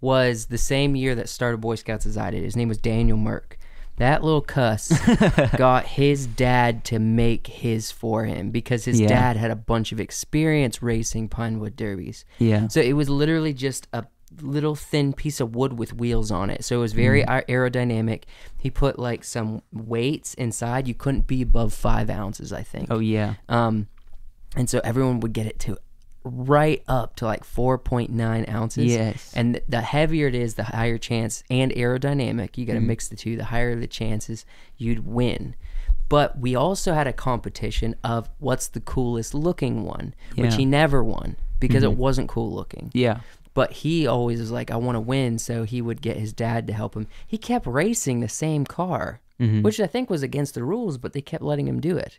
was 0.00 0.46
the 0.46 0.58
same 0.58 0.96
year 0.96 1.14
that 1.14 1.28
started 1.28 1.60
Boy 1.60 1.74
Scouts 1.76 2.06
as 2.06 2.16
I 2.16 2.30
did. 2.30 2.42
His 2.42 2.56
name 2.56 2.68
was 2.68 2.78
Daniel 2.78 3.18
Merck. 3.18 3.56
That 3.96 4.22
little 4.22 4.40
cuss 4.42 4.92
got 5.56 5.86
his 5.86 6.26
dad 6.26 6.84
to 6.86 6.98
make 6.98 7.46
his 7.46 7.90
for 7.90 8.24
him 8.24 8.50
because 8.50 8.84
his 8.84 9.00
Yeah. 9.00 9.08
dad 9.08 9.36
had 9.36 9.50
a 9.50 9.56
bunch 9.56 9.90
of 9.92 10.00
experience 10.00 10.82
racing 10.82 11.28
Pinewood 11.28 11.76
Derbies. 11.76 12.24
yeah, 12.38 12.68
So 12.68 12.80
it 12.80 12.92
was 12.92 13.08
literally 13.08 13.54
just 13.54 13.88
a 13.92 14.04
little 14.42 14.74
thin 14.74 15.12
piece 15.14 15.40
of 15.40 15.54
wood 15.56 15.78
with 15.78 15.94
wheels 15.94 16.30
on 16.30 16.50
it. 16.50 16.62
So 16.64 16.76
it 16.76 16.80
was 16.80 16.92
very 16.92 17.22
Mm. 17.22 17.46
aerodynamic. 17.46 18.24
He 18.58 18.70
put 18.70 18.98
like 18.98 19.24
some 19.24 19.62
weights 19.72 20.34
inside. 20.34 20.86
You 20.88 20.94
couldn't 20.94 21.26
be 21.26 21.40
above 21.42 21.72
five 21.72 22.10
ounces, 22.10 22.52
I 22.52 22.62
think. 22.62 22.88
oh 22.90 22.98
yeah, 22.98 23.34
Um, 23.48 23.86
and 24.54 24.68
so 24.68 24.80
everyone 24.84 25.20
would 25.20 25.32
get 25.32 25.46
it 25.46 25.58
to 25.60 25.78
right 26.26 26.82
up 26.88 27.16
to 27.16 27.24
like 27.24 27.44
4.9 27.44 28.48
ounces. 28.52 28.84
Yes. 28.86 29.32
And 29.34 29.54
th- 29.54 29.64
the 29.68 29.80
heavier 29.80 30.26
it 30.28 30.34
is, 30.34 30.54
the 30.54 30.64
higher 30.64 30.98
chance, 30.98 31.42
and 31.50 31.72
aerodynamic, 31.72 32.56
you 32.58 32.66
got 32.66 32.74
to 32.74 32.78
Mm-hmm. 32.78 32.86
mix 32.88 33.08
the 33.08 33.16
two, 33.16 33.36
the 33.36 33.44
higher 33.44 33.74
the 33.78 33.86
chances 33.86 34.44
you'd 34.76 35.06
win. 35.06 35.54
But 36.08 36.38
we 36.38 36.54
also 36.54 36.94
had 36.94 37.06
a 37.06 37.12
competition 37.12 37.96
of 38.04 38.28
what's 38.38 38.68
the 38.68 38.80
coolest 38.80 39.34
looking 39.34 39.84
one, 39.84 40.14
which 40.34 40.38
Yeah. 40.38 40.44
Mm-hmm. 40.50 40.58
he 40.58 40.64
never 40.64 41.02
won 41.02 41.36
because 41.58 41.82
it 41.82 41.92
wasn't 41.94 42.28
cool 42.28 42.52
looking. 42.52 42.90
yeah. 42.94 43.20
But 43.54 43.72
he 43.72 44.06
always 44.06 44.38
was 44.38 44.50
like, 44.50 44.70
I 44.70 44.76
want 44.76 44.96
to 44.96 45.00
win. 45.00 45.38
So 45.38 45.62
he 45.64 45.80
would 45.80 46.02
get 46.02 46.18
his 46.18 46.34
dad 46.34 46.66
to 46.66 46.74
help 46.74 46.94
him. 46.94 47.06
He 47.26 47.38
kept 47.38 47.66
racing 47.66 48.20
the 48.20 48.28
same 48.28 48.66
car 48.66 49.20
Mhm. 49.40 49.62
which 49.62 49.80
I 49.80 49.86
think 49.86 50.08
was 50.10 50.22
against 50.22 50.54
the 50.54 50.62
rules, 50.64 50.96
but 50.98 51.12
they 51.14 51.20
kept 51.22 51.42
letting 51.42 51.66
him 51.68 51.78
do 51.80 51.96
it. 51.96 52.18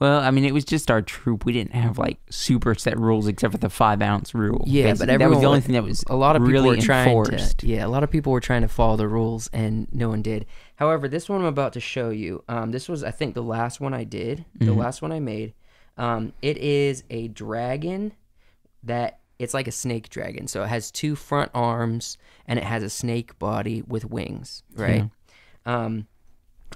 Well, 0.00 0.18
I 0.20 0.30
mean, 0.30 0.46
it 0.46 0.54
was 0.54 0.64
just 0.64 0.90
our 0.90 1.02
troop. 1.02 1.44
We 1.44 1.52
didn't 1.52 1.74
have 1.74 1.98
like 1.98 2.18
super 2.30 2.74
set 2.74 2.98
rules 2.98 3.26
except 3.26 3.52
for 3.52 3.58
the 3.58 3.68
five 3.68 4.00
ounce 4.00 4.34
rule. 4.34 4.64
Yeah, 4.66 4.84
but 4.84 4.90
Basically, 5.00 5.16
that 5.18 5.28
was 5.30 5.40
the 5.40 5.46
only 5.46 5.60
thing 5.60 5.74
that 5.74 5.84
was 5.84 6.02
A 6.08 6.16
lot 6.16 6.36
of 6.36 6.40
people 6.40 6.52
really 6.52 6.76
were 6.78 6.82
trying 6.82 7.08
enforced. 7.08 7.58
to, 7.58 7.66
yeah, 7.66 7.84
a 7.84 7.88
lot 7.88 8.02
of 8.02 8.10
people 8.10 8.32
were 8.32 8.40
trying 8.40 8.62
to 8.62 8.68
follow 8.68 8.96
the 8.96 9.06
rules, 9.06 9.48
and 9.52 9.88
no 9.92 10.08
one 10.08 10.22
did. 10.22 10.46
However, 10.76 11.06
this 11.06 11.28
one 11.28 11.40
I'm 11.40 11.46
about 11.46 11.74
to 11.74 11.80
show 11.80 12.08
you, 12.08 12.42
um, 12.48 12.70
this 12.72 12.88
was 12.88 13.04
I 13.04 13.10
think 13.10 13.34
the 13.34 13.42
last 13.42 13.78
one 13.78 13.92
I 13.92 14.04
did, 14.04 14.46
the 14.56 14.72
Mhm. 14.72 14.76
last 14.78 15.02
one 15.02 15.12
I 15.12 15.20
made. 15.20 15.52
Um, 15.98 16.32
it 16.40 16.56
is 16.56 17.04
a 17.10 17.28
dragon 17.28 18.12
that 18.82 19.18
it's 19.38 19.52
like 19.52 19.68
a 19.68 19.72
snake 19.72 20.08
dragon, 20.08 20.46
so 20.48 20.62
it 20.62 20.68
has 20.68 20.90
two 20.90 21.14
front 21.14 21.50
arms 21.52 22.16
and 22.46 22.58
it 22.58 22.64
has 22.64 22.82
a 22.82 22.88
snake 22.88 23.38
body 23.38 23.82
with 23.86 24.06
wings, 24.06 24.62
right? 24.74 25.10
Um, 25.66 26.06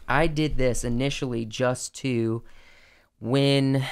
I 0.07 0.26
did 0.26 0.59
this 0.59 0.85
initially 0.85 1.47
just 1.47 1.95
to 1.97 2.43
win 3.21 3.85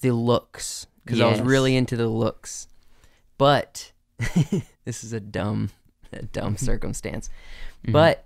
the 0.00 0.12
looks 0.12 0.86
because 1.04 1.20
I 1.20 1.26
was 1.28 1.38
Yes. 1.38 1.46
really 1.46 1.76
into 1.76 1.96
the 1.96 2.08
looks, 2.08 2.68
but 3.38 3.92
this 4.84 5.04
is 5.04 5.12
a 5.12 5.20
dumb, 5.20 5.70
a 6.12 6.22
dumb 6.22 6.56
circumstance. 6.68 7.28
Mhm. 7.86 7.92
But 7.92 8.24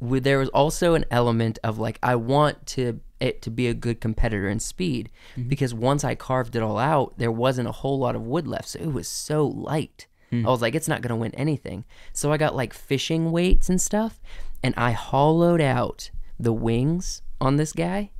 w- 0.00 0.20
there 0.20 0.38
was 0.38 0.48
also 0.50 0.94
an 0.94 1.04
element 1.10 1.58
of 1.64 1.78
like 1.78 1.98
I 2.02 2.16
want 2.16 2.66
to 2.68 3.00
it 3.18 3.40
to 3.42 3.50
be 3.50 3.66
a 3.66 3.74
good 3.74 4.00
competitor 4.00 4.48
in 4.48 4.60
speed 4.60 5.08
Mhm. 5.36 5.48
because 5.48 5.72
once 5.72 6.04
I 6.04 6.14
carved 6.14 6.54
it 6.54 6.62
all 6.62 6.78
out, 6.78 7.14
there 7.16 7.32
wasn't 7.32 7.68
a 7.68 7.72
whole 7.72 7.98
lot 7.98 8.14
of 8.14 8.22
wood 8.22 8.46
left, 8.46 8.68
so 8.68 8.78
it 8.78 8.92
was 8.92 9.08
so 9.08 9.46
light. 9.46 10.06
Mm. 10.30 10.44
I 10.46 10.50
was 10.50 10.60
like, 10.60 10.74
it's 10.74 10.88
not 10.88 11.00
gonna 11.02 11.16
win 11.16 11.34
anything. 11.34 11.84
So 12.12 12.30
I 12.32 12.36
got 12.36 12.54
like 12.54 12.74
fishing 12.74 13.32
weights 13.32 13.68
and 13.70 13.80
stuff, 13.80 14.20
and 14.62 14.74
I 14.76 14.90
hollowed 14.92 15.60
out 15.62 16.10
the 16.38 16.52
wings 16.52 17.22
on 17.40 17.56
this 17.56 17.72
guy, 17.72 18.10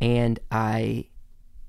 and 0.00 0.38
I 0.50 1.06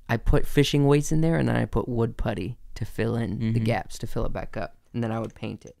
I 0.08 0.16
put 0.16 0.44
fishing 0.46 0.86
weights 0.86 1.12
in 1.12 1.20
there, 1.20 1.36
and 1.36 1.48
then 1.48 1.56
I 1.56 1.64
put 1.66 1.88
wood 1.88 2.16
putty 2.16 2.58
to 2.74 2.84
fill 2.84 3.14
in 3.16 3.52
the 3.52 3.60
Mhm. 3.60 3.64
gaps 3.64 3.96
to 3.98 4.06
fill 4.08 4.24
it 4.26 4.32
back 4.32 4.56
up, 4.56 4.76
and 4.92 5.04
then 5.04 5.12
I 5.12 5.20
would 5.20 5.34
paint 5.34 5.64
it. 5.64 5.76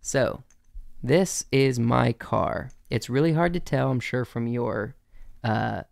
So 0.00 0.42
this 1.02 1.44
is 1.52 1.78
my 1.78 2.12
car. 2.12 2.70
It's 2.88 3.10
really 3.10 3.32
hard 3.34 3.52
to 3.52 3.60
tell, 3.60 3.90
I'm 3.90 4.00
sure, 4.00 4.24
from 4.24 4.46
your 4.46 4.94
uh, 5.44 5.82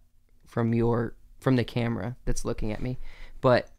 from 0.47 0.73
your 0.75 1.15
from 1.39 1.57
the 1.57 1.65
camera 1.65 2.17
that's 2.25 2.45
looking 2.45 2.73
at 2.73 2.81
me, 2.83 2.99
but 3.41 3.71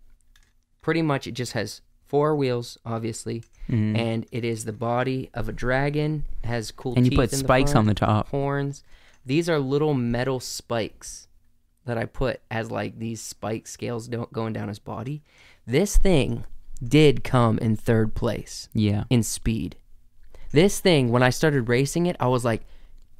pretty 0.81 1.01
much 1.01 1.27
it 1.27 1.31
just 1.33 1.51
has 1.53 1.81
four 2.05 2.35
wheels, 2.35 2.77
obviously, 2.85 3.43
Mhm. 3.67 3.97
and 3.97 4.25
it 4.31 4.45
is 4.45 4.63
the 4.63 4.71
body 4.71 5.29
of 5.33 5.49
a 5.49 5.51
dragon. 5.51 6.23
It 6.43 6.47
has 6.47 6.71
cool 6.71 6.93
and 6.95 7.05
you 7.11 7.17
put 7.17 7.31
spikes 7.31 7.73
the 7.73 7.79
on 7.79 7.85
the 7.87 7.93
top. 7.93 8.29
horns. 8.29 8.83
These 9.25 9.49
are 9.49 9.59
little 9.59 9.93
metal 9.93 10.39
spikes 10.39 11.26
that 11.87 11.97
I 11.97 12.05
put 12.05 12.41
as 12.51 12.69
like 12.71 12.99
these 12.99 13.19
spike 13.21 13.67
scales 13.67 14.07
don't 14.07 14.31
going 14.31 14.53
down 14.53 14.67
his 14.67 14.79
body. 14.79 15.23
This 15.65 15.97
thing 15.97 16.45
did 16.85 17.23
come 17.23 17.57
in 17.57 17.75
third 17.75 18.13
place 18.13 18.69
Yeah. 18.73 19.05
in 19.09 19.23
speed. 19.23 19.75
This 20.51 20.79
thing, 20.79 21.09
when 21.11 21.23
I 21.23 21.29
started 21.29 21.67
racing 21.67 22.05
it, 22.05 22.15
I 22.19 22.27
was 22.27 22.45
like, 22.45 22.61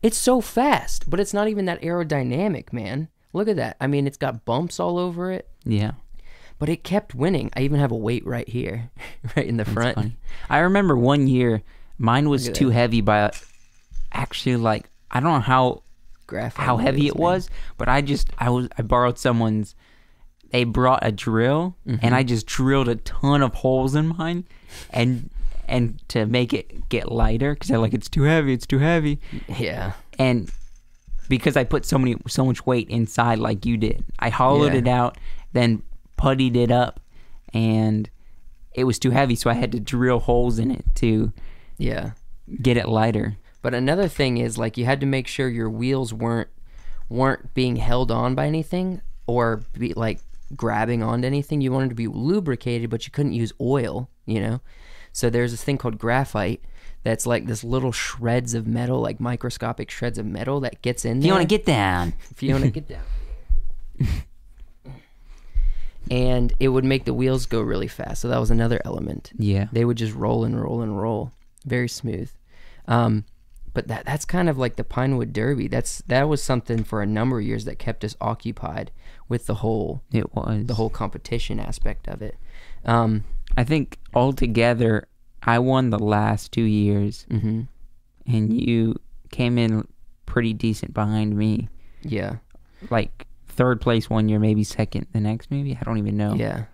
it's 0.01 0.17
so 0.17 0.39
fast, 0.41 1.09
but 1.09 1.19
it's 1.19 1.33
not 1.33 1.47
even 1.47 1.65
that 1.65 1.81
aerodynamic, 1.81 2.71
man. 2.71 3.09
Look 3.33 3.47
at 3.47 3.55
that. 3.57 3.75
I 3.81 3.87
mean, 3.87 4.07
it's 4.07 4.17
got 4.17 4.45
bumps 4.45 4.79
all 4.79 4.97
over 4.97 5.31
it, 5.31 5.49
Yeah. 5.65 5.91
but 6.59 6.69
it 6.69 6.83
kept 6.83 7.13
winning. 7.15 7.49
I 7.55 7.61
even 7.61 7.79
have 7.79 7.91
a 7.91 7.95
weight 7.97 8.25
right 8.25 8.47
here, 8.47 8.91
right 9.35 9.45
in 9.45 9.57
the 9.57 9.63
That's 9.63 9.73
front. 9.73 9.95
funny. 9.95 10.17
I 10.49 10.59
remember 10.59 10.95
one 10.95 11.27
year 11.27 11.63
mine 11.97 12.29
was 12.29 12.47
too 12.49 12.67
that. 12.67 12.73
heavy 12.73 13.01
by 13.01 13.31
actually 14.11 14.55
like 14.55 14.89
I 15.11 15.19
don't 15.19 15.33
know 15.33 15.39
how 15.39 15.83
Graphite 16.27 16.65
how 16.65 16.77
heavy 16.77 17.07
it 17.07 17.15
man. 17.15 17.21
was, 17.23 17.49
but 17.77 17.87
I 17.89 18.01
just 18.01 18.29
I 18.37 18.49
was 18.49 18.67
I 18.77 18.81
borrowed 18.83 19.17
someone's 19.17 19.75
they 20.51 20.63
brought 20.63 20.99
a 21.05 21.11
drill 21.11 21.75
Mhm. 21.87 21.99
and 22.01 22.15
I 22.15 22.23
just 22.23 22.45
drilled 22.45 22.87
a 22.87 22.95
ton 22.95 23.41
of 23.41 23.53
holes 23.55 23.95
in 23.95 24.07
mine 24.17 24.45
and 24.91 25.29
and 25.67 25.99
to 26.09 26.25
make 26.25 26.53
it 26.53 26.87
get 26.89 27.11
lighter 27.11 27.55
cuz 27.55 27.71
I 27.71 27.77
like 27.77 27.93
it's 27.93 28.09
too 28.09 28.23
heavy, 28.23 28.53
it's 28.53 28.65
too 28.67 28.79
heavy. 28.79 29.19
Yeah. 29.47 29.93
And 30.19 30.49
because 31.29 31.57
I 31.57 31.63
put 31.65 31.85
so 31.85 31.97
many 31.97 32.15
so 32.27 32.45
much 32.45 32.65
weight 32.65 32.89
inside 32.89 33.39
like 33.39 33.65
you 33.65 33.75
did. 33.77 34.05
I 34.19 34.29
hollowed 34.29 34.73
Yeah. 34.73 34.79
it 34.79 34.87
out, 34.87 35.17
then 35.53 35.81
puttied 36.17 36.55
it 36.55 36.71
up 36.71 36.99
and 37.53 38.09
it 38.73 38.83
was 38.85 38.99
too 38.99 39.11
heavy 39.11 39.35
so 39.35 39.49
I 39.49 39.53
had 39.53 39.71
to 39.73 39.79
drill 39.79 40.19
holes 40.19 40.59
in 40.59 40.71
it 40.71 40.85
to 40.95 41.31
Yeah. 41.77 42.11
get 42.61 42.77
it 42.77 42.87
lighter. 42.87 43.35
But 43.67 43.73
another 43.73 44.07
thing 44.07 44.37
is 44.37 44.57
like 44.57 44.77
you 44.77 44.85
had 44.85 45.01
to 45.01 45.05
make 45.05 45.27
sure 45.27 45.49
your 45.49 45.69
wheels 45.69 46.13
weren't 46.13 46.47
weren't 47.09 47.53
being 47.53 47.75
held 47.75 48.11
on 48.13 48.33
by 48.33 48.47
anything 48.47 49.01
or 49.25 49.57
be 49.77 49.93
like 49.93 50.21
grabbing 50.55 51.03
onto 51.03 51.27
anything. 51.27 51.59
You 51.59 51.73
wanted 51.73 51.89
to 51.89 51.95
be 51.95 52.07
lubricated, 52.07 52.89
but 52.89 53.05
you 53.05 53.11
couldn't 53.11 53.33
use 53.33 53.51
oil, 53.59 54.09
you 54.25 54.39
know? 54.39 54.61
So 55.11 55.29
there's 55.29 55.51
this 55.51 55.65
thing 55.65 55.77
called 55.77 55.97
graphite 55.99 56.61
that's 57.03 57.25
like 57.27 57.45
this 57.47 57.61
little 57.61 57.91
shreds 57.91 58.53
of 58.53 58.67
metal, 58.67 59.01
like 59.01 59.19
microscopic 59.19 59.91
shreds 59.91 60.17
of 60.17 60.25
metal 60.25 60.61
that 60.61 60.81
gets 60.81 61.03
in 61.03 61.17
If 61.17 61.23
there. 61.23 61.27
you 61.27 61.33
want 61.33 61.41
to 61.49 61.57
get 61.57 61.65
down. 61.65 62.13
if 62.31 62.41
you 62.41 62.53
want 62.53 62.63
to 62.63 62.71
get 62.71 62.87
down. 62.87 63.03
and 66.09 66.53
it 66.61 66.69
would 66.69 66.85
make 66.85 67.03
the 67.03 67.13
wheels 67.13 67.45
go 67.45 67.59
really 67.59 67.87
fast. 67.89 68.21
So 68.21 68.29
that 68.29 68.39
was 68.39 68.49
another 68.49 68.79
element 68.85 69.33
Yeah. 69.37 69.67
they 69.73 69.83
would 69.83 69.97
just 69.97 70.13
roll 70.15 70.45
and 70.45 70.57
roll 70.57 70.81
and 70.81 70.97
roll 70.97 71.33
very 71.65 71.89
smooth 71.89 72.31
um, 72.87 73.25
but 73.77 73.87
that 73.89 74.05
that's 74.05 74.25
kind 74.25 74.49
of 74.49 74.57
like 74.57 74.75
the 74.75 74.83
pinewood 74.83 75.31
derby. 75.33 75.67
That's 75.67 76.01
that 76.07 76.27
was 76.27 76.41
something 76.41 76.83
for 76.83 77.01
a 77.03 77.05
number 77.05 77.37
of 77.39 77.45
years 77.45 77.65
that 77.65 77.77
kept 77.77 78.03
us 78.03 78.15
occupied 78.19 78.89
with 79.29 79.45
the 79.45 79.55
whole 79.55 80.01
It 80.11 80.33
was. 80.35 80.65
the 80.65 80.73
whole 80.73 80.89
competition 80.89 81.59
aspect 81.59 82.07
of 82.07 82.21
it. 82.23 82.35
Um, 82.85 83.23
I 83.55 83.63
think 83.63 83.99
altogether, 84.15 85.07
I 85.43 85.59
won 85.59 85.91
the 85.91 85.99
last 85.99 86.51
two 86.51 86.63
years, 86.63 87.25
hmm 87.29 87.61
and 88.25 88.51
you 88.59 88.95
came 89.31 89.57
in 89.59 89.87
pretty 90.25 90.53
decent 90.53 90.93
behind 90.93 91.37
me. 91.37 91.69
yeah. 92.01 92.37
Like 92.89 93.25
third 93.47 93.79
place 93.79 94.09
one 94.09 94.27
year, 94.29 94.39
maybe 94.39 94.63
second 94.63 95.05
the 95.13 95.19
next, 95.19 95.49
maybe? 95.51 95.77
I 95.79 95.83
don't 95.83 95.97
even 95.99 96.17
know. 96.17 96.33
yeah. 96.35 96.65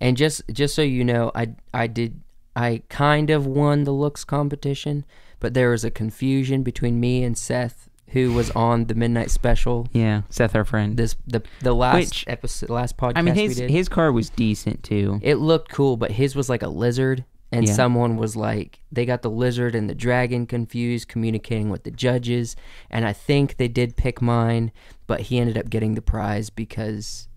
And 0.00 0.16
just 0.16 0.42
just 0.52 0.74
so 0.74 0.82
you 0.82 1.04
know 1.04 1.30
i 1.34 1.44
i 1.74 1.86
did 1.88 2.20
i 2.66 2.82
kind 2.88 3.28
of 3.30 3.46
won 3.46 3.84
the 3.84 3.92
looks 3.92 4.24
competition 4.24 5.04
but 5.40 5.54
there 5.54 5.70
was 5.70 5.84
a 5.84 5.90
confusion 5.90 6.62
between 6.62 6.98
me 7.00 7.22
and 7.22 7.36
seth 7.38 7.88
who 8.12 8.32
was 8.32 8.50
on 8.52 8.86
the 8.86 8.94
midnight 8.94 9.30
special 9.30 9.86
Yeah, 9.92 10.22
Seth, 10.30 10.54
our 10.56 10.64
friend. 10.64 10.96
this 10.96 11.14
the 11.26 11.42
the 11.60 11.74
last 11.74 11.94
Which- 11.96 12.24
episode 12.26 12.70
last 12.70 12.96
podcast 12.96 13.12
I 13.16 13.22
mean, 13.22 13.34
we 13.34 13.42
his 13.42 13.56
did. 13.56 13.70
his 13.70 13.88
car 13.88 14.10
was 14.12 14.30
decent 14.30 14.82
too. 14.82 15.20
it 15.22 15.34
looked 15.36 15.70
cool, 15.70 15.98
but 15.98 16.12
his 16.12 16.34
was 16.34 16.48
like 16.48 16.62
a 16.62 16.68
lizard, 16.84 17.24
and 17.52 17.66
Yeah. 17.66 17.72
someone 17.74 18.16
was 18.16 18.34
like, 18.34 18.80
they 18.90 19.04
got 19.04 19.20
the 19.20 19.28
lizard 19.30 19.74
and 19.74 19.90
the 19.90 19.94
dragon 19.94 20.46
confused, 20.46 21.08
communicating 21.08 21.68
with 21.68 21.84
the 21.84 21.90
judges, 21.90 22.56
and 22.90 23.04
I 23.04 23.12
think 23.12 23.58
they 23.58 23.68
did 23.68 23.96
pick 23.96 24.22
mine, 24.22 24.72
but 25.06 25.20
he 25.28 25.38
ended 25.38 25.58
up 25.58 25.68
getting 25.68 25.94
the 25.94 26.00
prize 26.14 26.48
because 26.48 27.28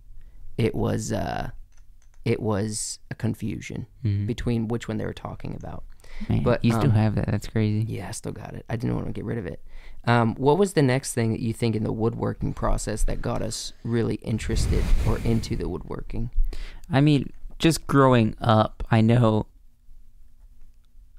it 0.57 0.73
was 0.73 1.11
uh, 1.11 1.49
it 2.25 2.39
was 2.39 2.99
a 3.09 3.15
confusion 3.15 3.87
Mhm. 4.05 4.27
between 4.27 4.67
which 4.67 4.87
one 4.87 4.97
they 4.97 5.05
were 5.05 5.13
talking 5.13 5.55
about. 5.55 5.83
Man, 6.29 6.43
but, 6.43 6.63
you 6.63 6.71
still 6.71 6.85
um, 6.85 6.91
have 6.91 7.15
that. 7.15 7.27
That's 7.27 7.47
crazy. 7.47 7.83
Yeah, 7.91 8.07
I 8.09 8.11
still 8.11 8.31
got 8.33 8.53
it. 8.53 8.65
I 8.69 8.75
didn't 8.75 8.95
want 8.95 9.07
to 9.07 9.13
get 9.13 9.25
rid 9.25 9.37
of 9.39 9.45
it. 9.47 9.59
Um, 10.05 10.35
what 10.35 10.57
was 10.57 10.73
the 10.73 10.81
next 10.81 11.13
thing 11.13 11.31
that 11.31 11.39
you 11.39 11.53
think 11.53 11.75
in 11.75 11.83
the 11.83 11.91
woodworking 11.91 12.53
process 12.53 13.03
that 13.03 13.21
got 13.21 13.41
us 13.41 13.73
really 13.83 14.15
interested 14.15 14.83
or 15.07 15.17
into 15.19 15.55
the 15.55 15.67
woodworking? 15.69 16.29
I 16.91 17.01
mean, 17.01 17.31
just 17.59 17.87
growing 17.87 18.35
up, 18.41 18.83
I 18.91 19.01
know. 19.01 19.47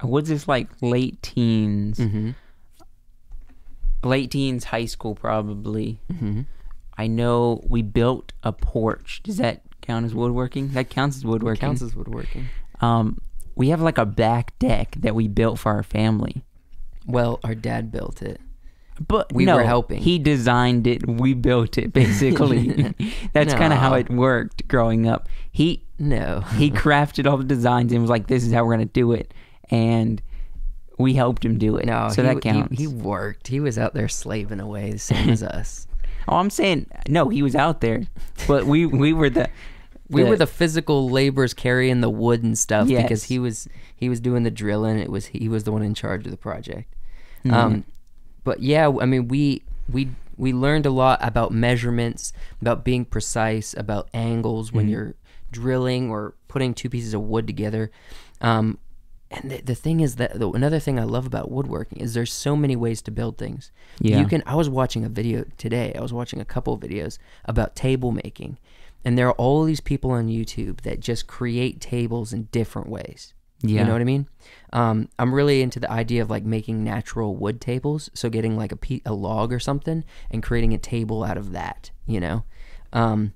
Was 0.03 0.29
this 0.29 0.47
like 0.47 0.69
late 0.83 1.21
teens? 1.23 1.99
Mm-hmm. 1.99 2.31
Late 4.05 4.31
teens, 4.33 4.65
high 4.65 4.87
school, 4.87 5.15
probably. 5.15 6.01
Mm-hmm. 6.13 6.43
I 6.99 7.07
know 7.07 7.63
we 7.69 7.83
built 7.83 8.33
a 8.43 8.53
porch. 8.53 9.21
Does 9.23 9.37
that 9.39 9.63
count 9.83 10.07
as 10.07 10.15
woodworking? 10.15 10.69
That 10.73 10.89
counts 10.91 11.17
as 11.17 11.25
woodworking. 11.25 11.61
Counts 11.61 11.83
as 11.83 11.95
woodworking. 11.95 12.47
Um, 12.81 13.19
we 13.55 13.69
have 13.69 13.81
like 13.83 13.99
a 13.99 14.07
back 14.07 14.59
deck 14.59 14.97
that 15.01 15.15
we 15.15 15.29
built 15.29 15.59
for 15.59 15.73
our 15.73 15.83
family. 15.83 16.43
Well, 17.07 17.41
our 17.45 17.55
dad 17.55 17.93
built 17.93 18.23
it. 18.23 18.41
But 19.09 19.33
We 19.33 19.45
no, 19.47 19.57
were 19.57 19.65
helping. 19.65 20.01
He 20.03 20.19
designed 20.19 20.87
it. 20.87 21.07
We 21.07 21.35
built 21.35 21.79
it. 21.79 21.93
Basically, 21.93 22.95
that's 23.33 23.55
kind 23.55 23.73
of 23.73 23.79
how 23.79 23.95
it 23.95 24.09
worked 24.11 24.69
growing 24.69 25.07
up. 25.09 25.29
He 25.51 25.85
No. 25.99 26.41
he 26.57 26.71
crafted 26.71 27.29
all 27.29 27.37
the 27.39 27.45
designs 27.45 27.91
and 27.93 28.01
was 28.01 28.11
like, 28.11 28.27
"This 28.29 28.45
is 28.45 28.53
how 28.53 28.65
we're 28.65 28.75
gonna 28.75 28.85
do 28.85 29.13
it," 29.13 29.33
and 29.71 30.23
we 30.99 31.15
helped 31.15 31.45
him 31.45 31.59
do 31.59 31.77
it. 31.77 31.87
No, 31.87 32.11
so 32.11 32.23
he, 32.23 32.29
that 32.29 32.43
counts. 32.43 32.77
He, 32.77 32.85
he 32.85 32.87
worked. 32.87 33.49
He 33.49 33.61
was 33.61 33.79
out 33.79 33.95
there 33.95 34.09
slaving 34.09 34.61
away, 34.61 34.93
the 34.93 34.99
same 34.99 35.31
as 35.37 35.43
us. 35.43 35.87
oh, 36.29 36.37
I'm 36.37 36.51
saying 36.51 36.87
no. 37.09 37.29
He 37.31 37.43
was 37.43 37.57
out 37.57 37.81
there, 37.81 38.03
but 38.47 38.67
we 38.67 38.87
we 38.87 39.13
were 39.15 39.31
the 39.31 39.49
We 40.13 40.25
were 40.25 40.37
the 40.37 40.47
physical 40.47 41.09
laborers 41.11 41.55
carrying 41.55 42.01
the 42.01 42.11
wood 42.11 42.43
and 42.43 42.57
stuff 42.59 42.89
because 42.89 43.25
he 43.25 43.39
was 43.39 43.69
he 43.97 44.09
was 44.09 44.21
doing 44.21 44.43
the 44.43 44.51
drilling. 44.51 44.99
It 44.99 45.11
was 45.11 45.27
he 45.27 45.49
was 45.49 45.65
the 45.65 45.73
one 45.73 45.83
in 45.83 45.95
charge 45.95 46.25
of 46.27 46.31
the 46.31 46.37
project. 46.39 46.95
Mhm. 47.45 47.53
Um, 47.53 47.85
but 48.45 48.61
yeah, 48.61 48.89
I 49.01 49.07
mean, 49.07 49.29
we 49.29 49.63
we 49.91 50.09
we 50.37 50.53
learned 50.53 50.87
a 50.87 50.91
lot 50.91 51.19
about 51.23 51.53
measurements, 51.53 52.33
about 52.61 52.85
being 52.85 53.05
precise, 53.05 53.75
about 53.77 54.09
angles 54.15 54.73
when 54.73 54.87
Mhm. 54.87 54.91
you're 54.91 55.15
drilling 55.51 56.11
or 56.11 56.35
putting 56.49 56.73
two 56.75 56.89
pieces 56.89 57.15
of 57.15 57.21
wood 57.23 57.47
together. 57.47 57.91
Um, 58.41 58.79
and 59.31 59.51
the, 59.51 59.61
the 59.63 59.75
thing 59.75 60.01
is 60.01 60.17
that 60.17 60.39
the, 60.39 60.51
another 60.51 60.79
thing 60.79 60.99
I 60.99 61.05
love 61.05 61.27
about 61.27 61.51
woodworking 61.51 61.99
is 62.01 62.15
there's 62.15 62.33
so 62.33 62.55
many 62.57 62.77
ways 62.77 63.01
to 63.03 63.11
build 63.11 63.39
things. 63.39 63.71
Yeah. 64.01 64.19
You 64.21 64.27
can. 64.27 64.43
I 64.47 64.57
was 64.57 64.69
watching 64.69 65.05
a 65.05 65.09
video 65.09 65.45
today. 65.59 65.93
I 65.97 66.01
was 66.03 66.13
watching 66.13 66.41
a 66.41 66.45
couple 66.45 66.75
of 66.75 66.81
videos 66.81 67.19
about 67.45 67.75
table 67.77 68.13
making, 68.13 68.59
and 69.05 69.19
there 69.19 69.29
are 69.29 69.33
all 69.33 69.65
these 69.65 69.81
people 69.81 70.11
on 70.11 70.29
YouTube 70.29 70.83
that 70.83 71.01
just 71.01 71.27
create 71.27 71.81
tables 71.81 72.33
in 72.33 72.45
different 72.53 72.89
ways. 72.89 73.35
Yeah. 73.63 73.81
You 73.81 73.87
know 73.87 73.93
what 73.93 74.01
I 74.01 74.05
mean? 74.05 74.29
Um, 74.73 75.09
I'm 75.19 75.33
really 75.33 75.63
into 75.63 75.79
the 75.79 75.91
idea 75.91 76.21
of 76.23 76.31
like 76.31 76.45
making 76.45 76.83
natural 76.83 77.37
wood 77.37 77.61
tables. 77.61 78.11
So 78.13 78.29
getting 78.29 78.57
like 78.57 78.73
a 78.73 78.77
pe- 78.77 79.03
a 79.07 79.15
log 79.15 79.53
or 79.53 79.61
something 79.61 80.05
and 80.31 80.43
creating 80.43 80.75
a 80.75 80.79
table 80.79 81.23
out 81.23 81.37
of 81.37 81.53
that. 81.53 81.91
You 82.07 82.21
know, 82.21 82.45
um, 82.93 83.35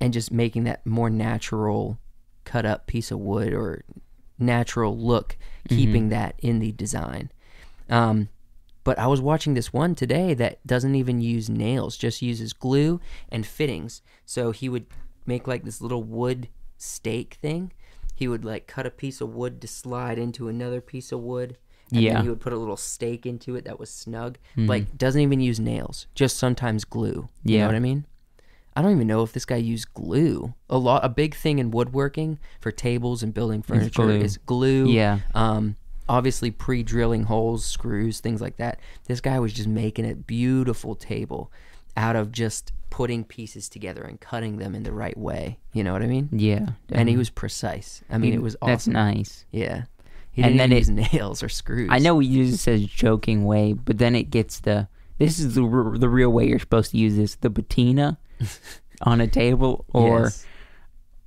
and 0.00 0.12
just 0.12 0.32
making 0.32 0.64
that 0.64 0.86
more 0.86 1.10
natural 1.10 1.98
cut 2.44 2.64
up 2.64 2.86
piece 2.86 3.10
of 3.10 3.18
wood 3.18 3.52
or 3.52 3.84
natural 4.38 4.96
look, 4.96 5.36
keeping 5.68 6.08
that 6.08 6.34
in 6.38 6.58
the 6.58 6.72
design. 6.72 7.30
Um, 7.90 8.30
but 8.84 8.98
I 8.98 9.06
was 9.06 9.20
watching 9.20 9.54
this 9.54 9.72
one 9.72 9.94
today 9.94 10.34
that 10.34 10.64
doesn't 10.66 10.94
even 10.94 11.20
use 11.20 11.48
nails, 11.50 11.96
just 11.96 12.22
uses 12.22 12.52
glue 12.52 13.00
and 13.30 13.46
fittings. 13.46 14.02
So 14.24 14.50
he 14.52 14.68
would 14.68 14.86
make 15.26 15.46
like 15.46 15.64
this 15.64 15.80
little 15.80 16.02
wood 16.02 16.48
stake 16.78 17.38
thing. 17.42 17.72
He 18.14 18.28
would 18.28 18.44
like 18.44 18.66
cut 18.66 18.86
a 18.86 18.90
piece 18.90 19.20
of 19.20 19.34
wood 19.34 19.60
to 19.60 19.68
slide 19.68 20.18
into 20.18 20.48
another 20.48 20.80
piece 20.80 21.12
of 21.12 21.20
wood. 21.20 21.56
And 21.92 22.02
Yeah. 22.02 22.14
then 22.14 22.22
he 22.24 22.28
would 22.28 22.40
put 22.40 22.52
a 22.52 22.58
little 22.58 22.76
stake 22.76 23.26
into 23.26 23.56
it 23.56 23.64
that 23.64 23.78
was 23.80 23.90
snug. 23.90 24.38
Like 24.56 24.96
doesn't 24.96 25.20
even 25.20 25.40
use 25.40 25.58
nails, 25.58 26.06
just 26.14 26.36
sometimes 26.36 26.84
glue. 26.84 27.28
You 27.44 27.56
Yeah. 27.56 27.60
know 27.62 27.66
what 27.68 27.76
I 27.76 27.80
mean? 27.80 28.06
I 28.76 28.82
don't 28.82 28.92
even 28.92 29.08
know 29.08 29.22
if 29.22 29.32
this 29.32 29.44
guy 29.44 29.56
used 29.56 29.92
glue. 29.94 30.54
A 30.70 30.78
lot, 30.78 31.04
a 31.04 31.08
big 31.08 31.34
thing 31.34 31.58
in 31.58 31.70
woodworking 31.72 32.38
for 32.60 32.70
tables 32.70 33.22
and 33.22 33.34
building 33.34 33.62
furniture 33.62 34.04
glue. 34.04 34.20
is 34.20 34.36
glue. 34.38 34.86
Yeah. 34.88 35.18
Um, 35.34 35.76
obviously 36.10 36.50
pre-drilling 36.50 37.22
holes, 37.24 37.64
screws, 37.64 38.20
things 38.20 38.40
like 38.40 38.56
that. 38.56 38.80
This 39.06 39.20
guy 39.20 39.38
was 39.38 39.52
just 39.52 39.68
making 39.68 40.10
a 40.10 40.14
beautiful 40.14 40.94
table 40.96 41.50
out 41.96 42.16
of 42.16 42.32
just 42.32 42.72
putting 42.90 43.22
pieces 43.24 43.68
together 43.68 44.02
and 44.02 44.20
cutting 44.20 44.58
them 44.58 44.74
in 44.74 44.82
the 44.82 44.92
right 44.92 45.16
way. 45.16 45.58
You 45.72 45.84
know 45.84 45.92
what 45.92 46.02
I 46.02 46.06
mean? 46.06 46.28
Yeah. 46.32 46.70
And 46.90 47.08
he 47.08 47.16
was 47.16 47.30
precise. 47.30 48.02
I 48.10 48.18
mean, 48.18 48.32
He- 48.32 48.36
it 48.36 48.42
was 48.42 48.56
awesome. 48.60 48.70
That's 48.72 48.86
nice. 48.88 49.44
Yeah. 49.52 49.84
He 50.32 50.42
And 50.42 50.58
then 50.58 50.72
use 50.72 50.90
nails 51.12 51.42
or 51.42 51.48
screws. 51.48 51.88
I 51.92 51.98
know 51.98 52.16
we 52.16 52.26
use 52.26 52.50
this 52.50 52.66
as 52.68 52.82
a 52.82 52.86
joking 52.86 53.44
way, 53.44 53.72
but 53.72 53.98
then 53.98 54.14
it 54.16 54.30
gets 54.30 54.60
the 54.60 54.88
this 55.18 55.38
is 55.38 55.54
the 55.54 55.64
r- 55.64 55.98
the 55.98 56.08
real 56.08 56.30
way 56.30 56.46
you're 56.48 56.58
supposed 56.58 56.90
to 56.92 56.98
use 56.98 57.14
this 57.16 57.34
the 57.36 57.50
patina 57.50 58.18
on 59.02 59.20
a 59.20 59.26
table 59.28 59.84
or 59.92 60.22
Yes. 60.24 60.46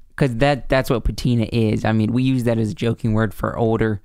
because 0.09 0.35
that 0.37 0.67
that's 0.69 0.89
what 0.89 1.03
patina 1.03 1.47
is. 1.51 1.85
I 1.85 1.91
mean, 1.91 2.11
we 2.11 2.23
use 2.23 2.43
that 2.45 2.57
as 2.57 2.71
a 2.71 2.75
joking 2.75 3.13
word 3.13 3.33
for 3.33 3.57
older 3.57 4.01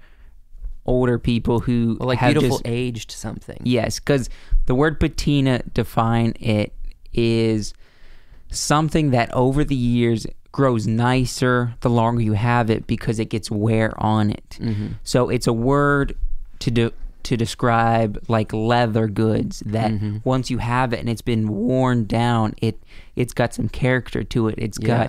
older 0.88 1.18
people 1.18 1.60
who 1.60 1.96
Or 2.00 2.06
like 2.06 2.18
have 2.18 2.32
beautiful 2.32 2.58
just 2.58 2.66
aged 2.66 3.10
something. 3.12 3.60
yes, 3.64 3.98
because 4.00 4.28
the 4.66 4.74
word 4.74 4.98
patina 4.98 5.62
define 5.74 6.32
it 6.40 6.72
is 7.12 7.74
something 8.50 9.10
that 9.10 9.32
over 9.34 9.64
the 9.64 9.74
years 9.74 10.26
grows 10.52 10.86
nicer 10.86 11.74
the 11.80 11.90
longer 11.90 12.22
you 12.22 12.32
have 12.32 12.70
it 12.70 12.86
because 12.86 13.18
it 13.18 13.26
gets 13.26 13.50
wear 13.50 13.92
on 14.02 14.30
it. 14.30 14.58
Mm-hmm. 14.60 14.86
So 15.04 15.28
it's 15.28 15.46
a 15.46 15.52
word 15.52 16.16
to 16.60 16.70
do 16.70 16.90
to 17.24 17.36
describe 17.36 18.18
like 18.28 18.52
leather 18.54 19.06
goods 19.06 19.62
that 19.66 19.90
Mhm. 19.92 20.22
once 20.24 20.50
you 20.50 20.58
have 20.58 20.94
it 20.94 21.00
and 21.00 21.08
it's 21.10 21.20
been 21.20 21.46
worn 21.48 22.06
down, 22.06 22.54
it 22.62 22.82
it's 23.16 23.34
got 23.34 23.52
some 23.52 23.68
character 23.68 24.22
to 24.24 24.48
it. 24.48 24.54
It's 24.56 24.78
Yeah. 24.80 24.86
got 24.86 25.06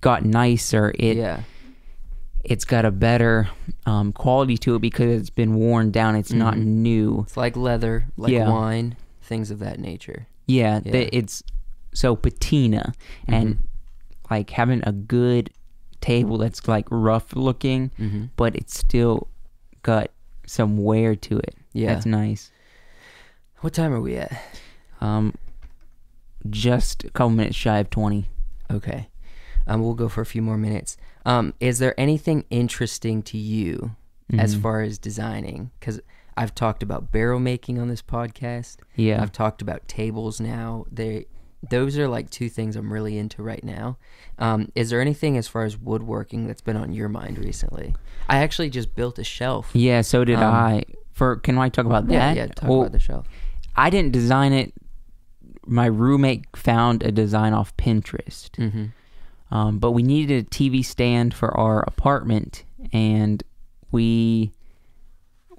got 0.00 0.24
nicer. 0.24 0.92
It 0.98 1.18
yeah. 1.18 1.40
It's 2.44 2.64
got 2.64 2.84
a 2.84 2.90
better 2.90 3.48
um, 3.86 4.12
quality 4.12 4.56
to 4.58 4.76
it 4.76 4.80
because 4.80 5.20
it's 5.20 5.30
been 5.30 5.54
worn 5.54 5.90
down. 5.90 6.16
It's 6.16 6.32
not 6.32 6.54
Mhm. 6.54 6.64
new. 6.66 7.20
It's 7.26 7.36
like 7.36 7.56
leather, 7.56 8.06
like 8.16 8.32
Yeah. 8.32 8.48
wine, 8.48 8.96
things 9.22 9.50
of 9.50 9.58
that 9.60 9.78
nature. 9.78 10.26
Yeah, 10.46 10.80
Yeah. 10.84 10.92
the- 10.92 11.16
it's 11.16 11.42
so 11.92 12.14
patina 12.16 12.92
and 13.26 13.56
Mhm. 13.56 13.58
like 14.30 14.50
having 14.50 14.80
a 14.84 14.92
good 14.92 15.50
table 16.00 16.38
that's 16.38 16.66
like 16.68 16.86
rough 16.90 17.34
looking, 17.36 17.90
Mm-hmm. 17.98 18.24
but 18.36 18.54
it's 18.56 18.78
still 18.78 19.28
got 19.82 20.10
some 20.46 20.76
wear 20.78 21.14
to 21.16 21.38
it. 21.38 21.54
Yeah. 21.72 21.92
That's 21.94 22.06
nice. 22.06 22.50
What 23.60 23.74
time 23.74 23.92
are 23.92 24.00
we 24.00 24.16
at? 24.16 24.32
Um, 25.00 25.34
just 26.48 27.04
a 27.04 27.10
couple 27.10 27.30
minutes 27.30 27.56
shy 27.56 27.78
of 27.78 27.90
twenty. 27.90 28.28
Okay. 28.70 29.08
Um, 29.66 29.82
we'll 29.82 29.94
go 29.94 30.08
for 30.08 30.20
a 30.22 30.26
few 30.26 30.42
more 30.42 30.56
minutes. 30.56 30.96
Um, 31.26 31.54
is 31.60 31.78
there 31.78 31.98
anything 32.00 32.44
interesting 32.50 33.22
to 33.24 33.36
you 33.38 33.96
as 34.38 34.56
Mhm. 34.56 34.62
far 34.62 34.80
as 34.82 34.98
designing? 34.98 35.70
Because 35.78 36.00
I've 36.36 36.54
talked 36.54 36.82
about 36.82 37.12
barrel 37.12 37.40
making 37.40 37.78
on 37.78 37.88
this 37.88 38.02
podcast. 38.02 38.76
Yeah, 38.96 39.20
I've 39.22 39.32
talked 39.32 39.60
about 39.60 39.86
tables 39.88 40.40
now. 40.40 40.86
They, 40.90 41.26
those 41.68 41.98
are 41.98 42.08
like 42.08 42.30
two 42.30 42.48
things 42.48 42.76
I'm 42.76 42.90
really 42.92 43.18
into 43.18 43.42
right 43.42 43.62
now. 43.62 43.98
Um, 44.38 44.70
is 44.74 44.88
there 44.90 45.00
anything 45.00 45.36
as 45.36 45.46
far 45.46 45.64
as 45.64 45.76
woodworking 45.76 46.46
that's 46.46 46.62
been 46.62 46.76
on 46.76 46.92
your 46.92 47.08
mind 47.10 47.38
recently? 47.38 47.94
I 48.28 48.38
actually 48.38 48.70
just 48.70 48.94
built 48.94 49.18
a 49.18 49.24
shelf. 49.24 49.70
yeah. 49.74 50.00
So 50.00 50.24
did 50.24 50.38
Um, 50.38 50.54
I. 50.54 50.84
For 51.12 51.36
can 51.36 51.58
I 51.58 51.68
talk 51.68 51.84
about 51.84 52.06
that? 52.06 52.14
Yeah, 52.14 52.32
yeah. 52.32 52.46
Talk 52.46 52.68
Well, 52.70 52.80
about 52.80 52.92
the 52.92 52.98
shelf. 52.98 53.26
I 53.76 53.90
didn't 53.90 54.12
design 54.12 54.54
it. 54.54 54.72
My 55.66 55.84
roommate 55.86 56.46
found 56.56 57.02
a 57.02 57.12
design 57.12 57.52
off 57.52 57.76
Pinterest. 57.76 58.48
Mm-hmm. 58.52 58.84
Um, 59.50 59.78
but 59.78 59.90
we 59.92 60.02
needed 60.02 60.46
a 60.46 60.48
TV 60.48 60.84
stand 60.84 61.34
for 61.34 61.56
our 61.58 61.80
apartment, 61.82 62.64
and 62.92 63.42
we 63.90 64.52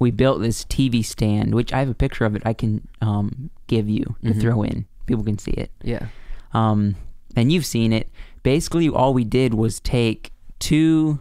we 0.00 0.10
built 0.10 0.40
this 0.40 0.64
TV 0.64 1.04
stand, 1.04 1.54
which 1.54 1.72
I 1.72 1.78
have 1.78 1.88
a 1.88 1.94
picture 1.94 2.24
of 2.24 2.34
it. 2.34 2.42
I 2.44 2.54
can 2.54 2.86
um, 3.00 3.50
give 3.68 3.88
you 3.88 4.16
to 4.24 4.32
Mhm. 4.32 4.40
throw 4.40 4.62
in. 4.62 4.86
People 5.06 5.22
can 5.22 5.38
see 5.38 5.52
it. 5.52 5.70
Yeah. 5.82 6.06
Um, 6.54 6.96
and 7.36 7.52
you've 7.52 7.66
seen 7.66 7.92
it. 7.92 8.08
Basically, 8.42 8.88
all 8.88 9.14
we 9.14 9.24
did 9.24 9.54
was 9.54 9.78
take 9.80 10.32
two 10.58 11.20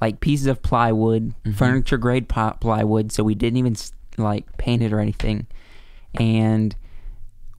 like 0.00 0.20
pieces 0.20 0.46
of 0.46 0.62
plywood, 0.62 1.34
Mhm. 1.44 1.54
furniture 1.54 1.98
grade 1.98 2.28
ply- 2.28 2.56
plywood, 2.60 3.12
so 3.12 3.22
we 3.22 3.34
didn't 3.34 3.56
even 3.58 3.76
like 4.16 4.56
paint 4.56 4.82
it 4.82 4.92
or 4.92 4.98
anything, 5.00 5.46
and 6.14 6.74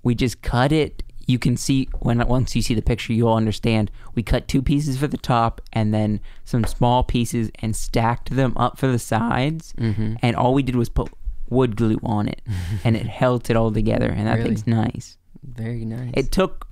we 0.04 0.16
just 0.16 0.42
cut 0.42 0.72
it. 0.72 1.04
You 1.26 1.40
can 1.40 1.56
see 1.56 1.88
when 2.00 2.26
once 2.28 2.56
you 2.56 2.62
see 2.62 2.74
the 2.74 2.82
picture, 2.82 3.14
you'll 3.14 3.34
understand. 3.34 3.90
We 4.14 4.24
cut 4.24 4.48
two 4.48 4.62
pieces 4.62 4.98
for 4.98 5.08
the 5.08 5.18
top 5.18 5.62
and 5.72 5.94
then 5.94 6.20
some 6.44 6.66
small 6.66 7.04
pieces 7.04 7.50
and 7.60 7.76
stacked 7.76 8.36
them 8.36 8.54
up 8.58 8.78
for 8.78 8.88
the 8.88 9.00
sides. 9.00 9.74
Mm-hmm. 9.78 10.16
And 10.22 10.36
all 10.36 10.54
we 10.54 10.64
did 10.64 10.76
was 10.76 10.90
put 10.90 11.10
wood 11.50 11.76
glue 11.78 12.00
on 12.04 12.28
it, 12.28 12.42
and 12.84 12.96
it 12.98 13.06
held 13.08 13.50
it 13.50 13.56
all 13.56 13.72
together. 13.72 14.10
And 14.10 14.28
that 14.28 14.38
Really? 14.40 14.50
thing's 14.50 14.68
nice. 14.68 15.18
Very 15.44 15.86
nice. 15.86 16.12
It 16.14 16.32
took 16.32 16.68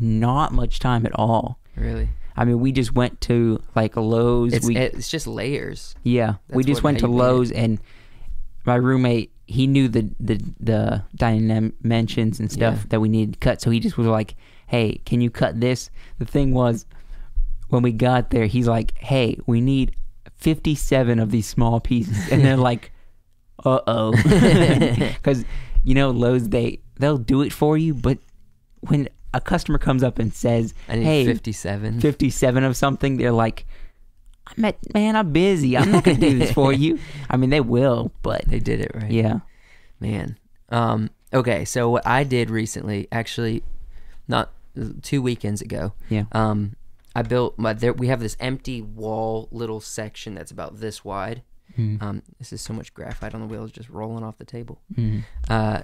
not 0.00 0.52
much 0.52 0.78
time 0.80 1.06
at 1.06 1.12
all. 1.14 1.58
really. 1.76 2.08
I 2.36 2.44
mean, 2.44 2.58
we 2.58 2.72
just 2.72 2.92
went 2.96 3.20
to 3.22 3.62
like 3.76 3.96
Lowe's. 3.96 4.52
It's 4.54 4.66
we 4.66 4.76
it's 4.76 5.08
just 5.08 5.28
layers. 5.28 5.94
yeah, 6.02 6.34
we 6.48 6.64
just 6.64 6.82
what- 6.82 6.88
went 6.94 6.98
to. 7.00 7.06
Lowe's, 7.06 7.52
and 7.52 7.78
my 8.66 8.74
roommate 8.74 9.30
he 9.46 9.66
knew 9.66 9.88
the 9.88 10.10
the 10.20 10.40
the 10.60 11.02
dimensions 11.14 12.40
and 12.40 12.50
stuff 12.50 12.74
Yeah. 12.78 12.84
that 12.90 13.00
we 13.00 13.08
needed 13.08 13.34
to 13.34 13.38
cut, 13.38 13.60
so 13.60 13.70
he 13.70 13.80
just 13.80 13.96
was 13.98 14.06
like, 14.06 14.36
"Hey, 14.66 15.00
can 15.04 15.20
you 15.20 15.30
cut 15.30 15.60
this?" 15.60 15.90
The 16.18 16.24
thing 16.24 16.52
was, 16.54 16.86
when 17.68 17.82
we 17.82 17.92
got 17.92 18.30
there, 18.30 18.46
he's 18.46 18.68
like, 18.68 18.94
"Hey, 18.98 19.38
we 19.46 19.60
need 19.60 19.96
fifty 20.36 20.74
seven 20.74 21.18
of 21.18 21.30
these 21.30 21.46
small 21.46 21.80
pieces," 21.80 22.30
and 22.30 22.42
they're 22.44 22.56
like, 22.72 22.92
"Uh 23.64 23.80
oh," 23.86 24.12
because 24.12 25.44
you 25.84 25.94
know 25.94 26.10
Lowe's 26.10 26.48
they 26.48 26.80
they'll 26.98 27.18
do 27.18 27.42
it 27.42 27.52
for 27.52 27.76
you, 27.76 27.92
but 27.94 28.18
when 28.80 29.08
a 29.32 29.40
customer 29.40 29.78
comes 29.78 30.02
up 30.02 30.18
and 30.18 30.32
says, 30.32 30.74
"Hey, 30.88 31.24
57. 31.26 32.00
57 32.00 32.64
of 32.64 32.76
something, 32.76 33.16
they're 33.16 33.32
like, 33.32 33.66
I'm 34.46 34.64
at, 34.66 34.76
man, 34.94 35.16
I'm 35.16 35.32
busy. 35.32 35.76
I'm 35.76 35.90
not 35.92 36.04
to 36.04 36.14
do 36.14 36.38
this 36.38 36.52
for 36.52 36.72
you. 36.84 36.98
I 37.30 37.36
mean, 37.36 37.50
they 37.50 37.60
will, 37.60 38.12
but 38.22 38.44
They 38.46 38.58
did 38.58 38.80
it 38.80 38.92
right. 38.94 39.10
yeah. 39.10 39.40
Man. 40.00 40.38
Um, 40.68 41.10
okay, 41.32 41.64
so 41.64 41.88
what 41.90 42.06
I 42.06 42.24
did 42.24 42.50
recently, 42.50 43.08
actually, 43.12 43.62
not 44.28 44.52
two 45.02 45.22
weekends 45.22 45.62
ago, 45.62 45.92
Yeah. 46.10 46.24
um, 46.32 46.76
I 47.14 47.22
built 47.22 47.56
my. 47.58 47.72
There, 47.74 47.92
we 47.92 48.08
have 48.08 48.18
this 48.20 48.36
empty 48.40 48.82
wall 48.82 49.48
little 49.52 49.80
section 49.80 50.34
that's 50.34 50.50
about 50.50 50.80
this 50.80 51.04
wide. 51.04 51.42
Mm. 51.78 52.02
Um, 52.02 52.22
this 52.38 52.52
is 52.52 52.60
so 52.60 52.72
much 52.72 52.92
graphite 52.92 53.34
on 53.34 53.40
the 53.40 53.46
wheels 53.46 53.70
just 53.72 53.88
rolling 53.88 54.24
off 54.24 54.36
the 54.38 54.44
table. 54.44 54.80
Mm. 54.94 55.22
Uh, 55.48 55.82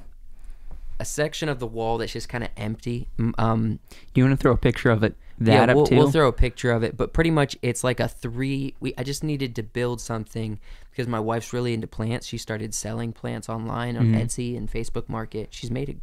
a 0.98 1.04
section 1.04 1.48
of 1.48 1.60
the 1.60 1.66
wall 1.66 1.98
that's 1.98 2.12
just 2.12 2.28
kind 2.28 2.44
of 2.44 2.50
empty. 2.56 3.08
Um, 3.38 3.78
Do 4.12 4.20
you 4.20 4.24
want 4.24 4.38
to 4.38 4.42
throw 4.42 4.52
a 4.52 4.56
picture 4.56 4.90
of 4.90 5.02
it 5.04 5.14
that 5.40 5.52
yeah, 5.52 5.62
up 5.72 5.76
we'll, 5.76 5.86
too? 5.86 5.96
we'll 5.96 6.10
throw 6.10 6.28
a 6.28 6.32
picture 6.32 6.70
of 6.70 6.82
it, 6.82 6.96
but 6.96 7.12
pretty 7.12 7.30
much 7.30 7.56
it's 7.62 7.82
like 7.82 7.98
a 8.00 8.08
three. 8.08 8.74
We 8.80 8.92
I 8.98 9.02
just 9.02 9.24
needed 9.24 9.54
to 9.56 9.62
build 9.62 10.00
something 10.00 10.60
because 10.90 11.08
my 11.08 11.20
wife's 11.20 11.52
really 11.52 11.72
into 11.74 11.86
plants. 11.86 12.26
She 12.26 12.36
started 12.38 12.74
selling 12.74 13.12
plants 13.12 13.48
online 13.48 13.96
on 13.96 14.12
Mhm. 14.12 14.22
Etsy 14.22 14.56
and 14.56 14.70
Facebook 14.70 15.08
Market. 15.08 15.48
She's 15.52 15.70
made 15.70 15.88
a, 15.88 15.94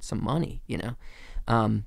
some 0.00 0.22
money, 0.22 0.60
you 0.66 0.76
know. 0.78 0.96
Um, 1.48 1.84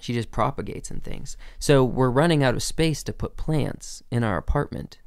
she 0.00 0.12
just 0.12 0.30
propagates 0.30 0.90
and 0.90 1.02
things. 1.02 1.36
So 1.58 1.84
we're 1.84 2.10
running 2.10 2.42
out 2.42 2.54
of 2.54 2.62
space 2.62 3.02
to 3.04 3.12
put 3.12 3.36
plants 3.36 4.02
in 4.10 4.24
our 4.24 4.36
apartment. 4.36 4.98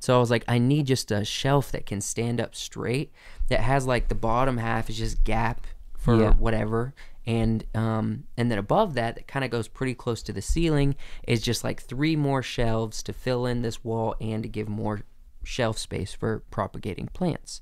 So 0.00 0.16
I 0.16 0.18
was 0.20 0.30
like, 0.30 0.44
I 0.48 0.58
need 0.58 0.86
just 0.86 1.10
a 1.12 1.24
shelf 1.24 1.70
that 1.72 1.86
can 1.86 2.00
stand 2.00 2.40
up 2.40 2.54
straight. 2.54 3.12
That 3.48 3.60
has 3.60 3.86
like 3.86 4.08
the 4.08 4.14
bottom 4.14 4.56
half 4.58 4.90
is 4.90 4.98
just 4.98 5.22
gap 5.24 5.66
for 5.96 6.16
Yeah. 6.20 6.32
whatever, 6.32 6.92
and 7.26 7.64
um, 7.74 8.24
and 8.36 8.50
then 8.50 8.58
above 8.58 8.94
that, 8.94 9.14
that 9.16 9.28
kind 9.28 9.44
of 9.44 9.50
goes 9.50 9.68
pretty 9.68 9.94
close 9.94 10.22
to 10.24 10.32
the 10.32 10.42
ceiling, 10.42 10.96
is 11.26 11.42
just 11.42 11.64
like 11.64 11.82
three 11.82 12.16
more 12.16 12.42
shelves 12.42 13.02
to 13.04 13.12
fill 13.12 13.46
in 13.46 13.62
this 13.62 13.84
wall 13.84 14.16
and 14.20 14.42
to 14.42 14.48
give 14.48 14.68
more 14.68 15.02
shelf 15.44 15.78
space 15.78 16.12
for 16.12 16.40
propagating 16.50 17.08
plants. 17.08 17.60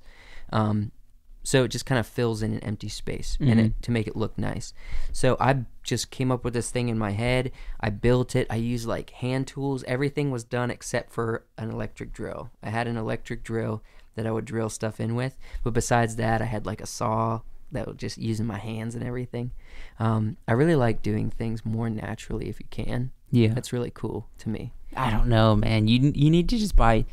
Um, 0.53 0.93
so 1.43 1.65
it 1.65 1.69
just 1.69 1.87
kind 1.87 1.99
of 1.99 2.07
fills 2.07 2.43
in 2.43 2.53
an 2.53 2.61
empty 2.61 2.89
space 2.89 3.39
and 3.41 3.61
it, 3.61 3.83
to 3.83 3.91
make 3.91 4.07
it 4.07 4.15
look 4.15 4.37
nice. 4.37 4.75
So 5.11 5.39
I 5.41 5.65
just 5.83 6.11
came 6.11 6.31
up 6.31 6.45
with 6.45 6.53
this 6.53 6.71
thing 6.71 6.91
in 6.91 6.99
my 6.99 7.13
head. 7.13 7.51
I 7.81 7.89
built 7.89 8.37
it. 8.37 8.47
I 8.51 8.57
used 8.57 8.87
like 8.87 9.11
hand 9.11 9.47
tools. 9.47 9.83
Everything 9.85 10.31
was 10.31 10.45
done 10.45 10.71
except 10.71 11.13
for 11.13 11.47
an 11.57 11.71
electric 11.71 12.13
drill. 12.13 12.51
I 12.63 12.69
had 12.69 12.87
an 12.87 12.99
electric 12.99 13.43
drill 13.43 13.83
that 14.17 14.27
I 14.27 14.31
would 14.31 14.45
drill 14.45 14.69
stuff 14.69 15.01
in 15.01 15.15
with, 15.15 15.39
but 15.65 15.73
besides 15.73 16.17
that, 16.17 16.43
I 16.43 16.45
had 16.45 16.67
like 16.67 16.83
a 16.83 16.87
saw 16.87 17.41
that 17.73 17.87
was 17.87 17.97
just 17.97 18.19
using 18.19 18.47
my 18.47 18.59
hands 18.59 18.95
and 18.95 19.05
everything. 19.05 19.53
Um, 19.99 20.37
I 20.49 20.53
really 20.53 20.77
like 20.77 21.03
doing 21.03 21.31
things 21.31 21.65
more 21.65 21.89
naturally 21.91 22.49
if 22.49 22.61
you 22.61 22.67
can. 22.71 23.11
yeah. 23.31 23.49
That's 23.55 23.73
really 23.73 23.91
cool 23.95 24.29
to 24.39 24.49
me. 24.49 24.73
I 24.97 25.11
don't 25.11 25.29
know, 25.29 25.55
man. 25.55 25.87
You 25.89 26.13
you 26.15 26.31
need 26.31 26.49
to 26.49 26.59
just 26.59 26.75
buy. 26.75 27.05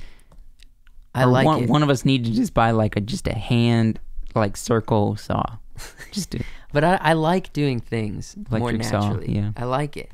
I 1.14 1.26
like 1.26 1.46
one, 1.46 1.64
it. 1.64 1.70
one 1.70 1.84
of 1.84 1.90
us 1.90 2.06
need 2.06 2.26
to 2.26 2.32
just 2.32 2.54
buy 2.54 2.72
like 2.72 2.96
a 2.96 3.02
just 3.02 3.28
a 3.28 3.34
hand 3.34 4.00
like 4.36 4.58
circle 4.58 5.16
saw. 5.16 5.44
Just 6.12 6.32
to, 6.32 6.44
But 6.74 6.84
I, 6.84 6.98
I 7.02 7.14
like 7.14 7.54
doing 7.54 7.80
things 7.80 8.36
more 8.50 8.72
Electric 8.72 8.84
saw, 8.84 9.10
naturally. 9.10 9.36
yeah. 9.36 9.52
I 9.56 9.66
like 9.66 9.96
it. 9.96 10.12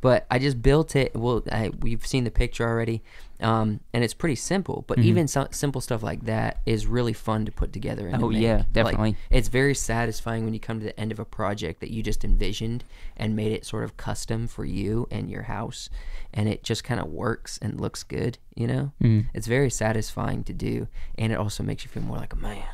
But 0.00 0.26
I 0.30 0.38
just 0.38 0.60
built 0.62 0.94
it. 0.94 1.14
Well, 1.16 1.42
I, 1.50 1.70
we've 1.80 2.06
seen 2.06 2.24
the 2.24 2.30
picture 2.30 2.68
already, 2.68 3.02
um, 3.40 3.80
and 3.92 4.04
it's 4.04 4.14
pretty 4.14 4.36
simple. 4.36 4.84
But 4.86 4.98
Mm-hmm. 4.98 5.08
even 5.08 5.28
so, 5.28 5.48
simple 5.50 5.80
stuff 5.80 6.02
like 6.02 6.24
that 6.26 6.60
is 6.66 6.86
really 6.86 7.12
fun 7.14 7.44
to 7.46 7.52
put 7.52 7.72
together. 7.72 8.06
And 8.06 8.20
to 8.20 8.26
Oh, 8.26 8.28
make. 8.30 8.42
yeah, 8.42 8.56
Like, 8.58 8.72
definitely. 8.72 9.16
it's 9.30 9.48
very 9.48 9.74
satisfying 9.74 10.44
when 10.44 10.52
you 10.54 10.60
come 10.60 10.78
to 10.80 10.84
the 10.86 11.00
end 11.00 11.12
of 11.12 11.18
a 11.18 11.24
project 11.24 11.80
that 11.80 11.90
you 11.90 12.02
just 12.02 12.24
envisioned 12.24 12.84
and 13.16 13.34
made 13.34 13.52
it 13.52 13.64
sort 13.64 13.84
of 13.84 13.96
custom 13.96 14.46
for 14.46 14.64
you 14.64 15.08
and 15.10 15.30
your 15.30 15.42
house, 15.44 15.88
and 16.34 16.48
it 16.48 16.62
just 16.62 16.84
kind 16.84 17.00
of 17.00 17.06
works 17.08 17.58
and 17.62 17.80
looks 17.80 18.02
good. 18.02 18.38
You 18.54 18.66
know, 18.66 18.92
Mm. 19.02 19.26
it's 19.34 19.46
very 19.46 19.70
satisfying 19.70 20.44
to 20.44 20.52
do, 20.52 20.88
and 21.18 21.32
it 21.32 21.36
also 21.38 21.62
makes 21.62 21.84
you 21.84 21.90
feel 21.90 22.02
more 22.02 22.18
like 22.18 22.32
a 22.34 22.36
man. 22.36 22.64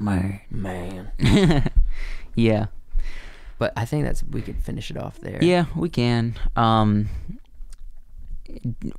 Man. 0.00 0.40
Man. 0.50 1.12
yeah. 2.34 2.66
But 3.58 3.72
I 3.76 3.84
think 3.84 4.04
that's 4.04 4.22
we 4.22 4.42
could 4.42 4.62
finish 4.62 4.90
it 4.90 4.96
off 4.96 5.20
there. 5.20 5.38
Yeah, 5.42 5.66
we 5.76 5.88
can. 5.88 6.34
Um, 6.56 7.08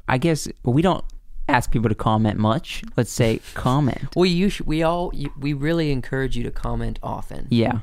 I 0.08 0.18
guess 0.18 0.48
we 0.64 0.82
don't 0.82 1.04
ask 1.48 1.72
people 1.72 1.90
to 1.90 1.96
comment 1.96 2.40
much. 2.40 2.84
Let's 2.98 3.12
say 3.12 3.42
comment. 3.54 4.16
Well, 4.16 4.26
you 4.26 4.50
sh- 4.50 4.62
we 4.62 4.84
all 4.84 5.12
you, 5.14 5.32
we 5.40 5.54
really 5.54 5.92
encourage 5.92 6.36
you 6.38 6.44
to 6.44 6.52
comment 6.52 7.00
often. 7.04 7.48
Yeah. 7.50 7.80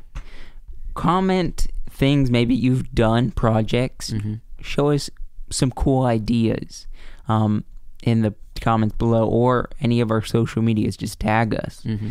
Comment 0.94 1.66
things 1.90 2.30
maybe 2.30 2.54
you've 2.54 2.92
done, 2.94 3.30
projects. 3.30 4.10
Mm-hmm. 4.10 4.34
Show 4.60 4.90
us 4.90 5.10
some 5.50 5.70
cool 5.70 6.04
ideas 6.04 6.86
um, 7.28 7.64
in 8.02 8.22
the 8.22 8.34
comments 8.60 8.96
below 8.96 9.26
or 9.28 9.68
any 9.80 10.00
of 10.00 10.10
our 10.10 10.22
social 10.22 10.62
medias. 10.62 10.96
Just 10.96 11.20
tag 11.20 11.54
us. 11.54 11.82
Mm-hmm. 11.84 12.10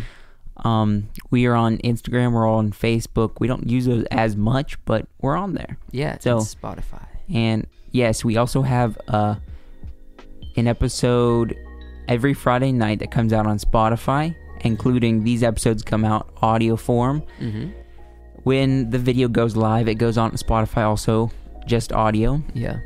Um, 0.61 1.09
we 1.31 1.45
are 1.47 1.55
on 1.55 1.77
Instagram. 1.79 2.33
We're 2.33 2.47
on 2.49 2.71
Facebook. 2.71 3.33
We 3.39 3.47
don't 3.47 3.67
use 3.69 3.85
those 3.85 4.03
as 4.11 4.35
much, 4.35 4.83
but 4.85 5.07
we're 5.21 5.35
on 5.35 5.53
there. 5.53 5.77
Yeah, 5.91 6.17
So- 6.19 6.37
it's 6.37 6.53
Spotify. 6.55 7.05
And 7.33 7.65
yes, 7.91 8.23
we 8.25 8.37
also 8.37 8.61
have 8.61 8.97
uh, 9.07 9.35
an 10.57 10.67
episode 10.67 11.55
every 12.07 12.33
Friday 12.33 12.71
night 12.71 12.99
that 12.99 13.09
comes 13.11 13.31
out 13.33 13.47
on 13.47 13.57
Spotify, 13.57 14.35
including 14.61 15.23
these 15.23 15.41
episodes 15.43 15.81
come 15.81 16.03
out 16.03 16.29
audio 16.41 16.75
form. 16.75 17.23
Mm-hmm. 17.39 17.69
When 18.43 18.89
the 18.89 18.97
video 18.99 19.27
goes 19.27 19.55
live, 19.55 19.87
it 19.87 19.95
goes 19.95 20.17
on 20.17 20.31
Spotify 20.31 20.83
also, 20.83 21.31
just 21.67 21.93
audio. 21.93 22.41
Yeah. 22.53 22.79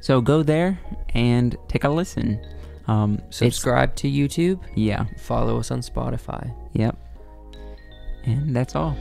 So 0.00 0.20
go 0.20 0.42
there 0.42 0.78
and 1.14 1.56
take 1.68 1.84
a 1.84 1.88
listen. 1.88 2.44
Um, 2.88 3.20
Subscribe 3.30 3.94
to 3.96 4.08
YouTube. 4.10 4.60
Yeah. 4.74 5.06
Follow 5.18 5.58
us 5.58 5.70
on 5.70 5.80
Spotify. 5.80 6.52
Yep. 6.72 6.96
And 8.24 8.54
that's 8.54 8.74
all. 8.74 8.96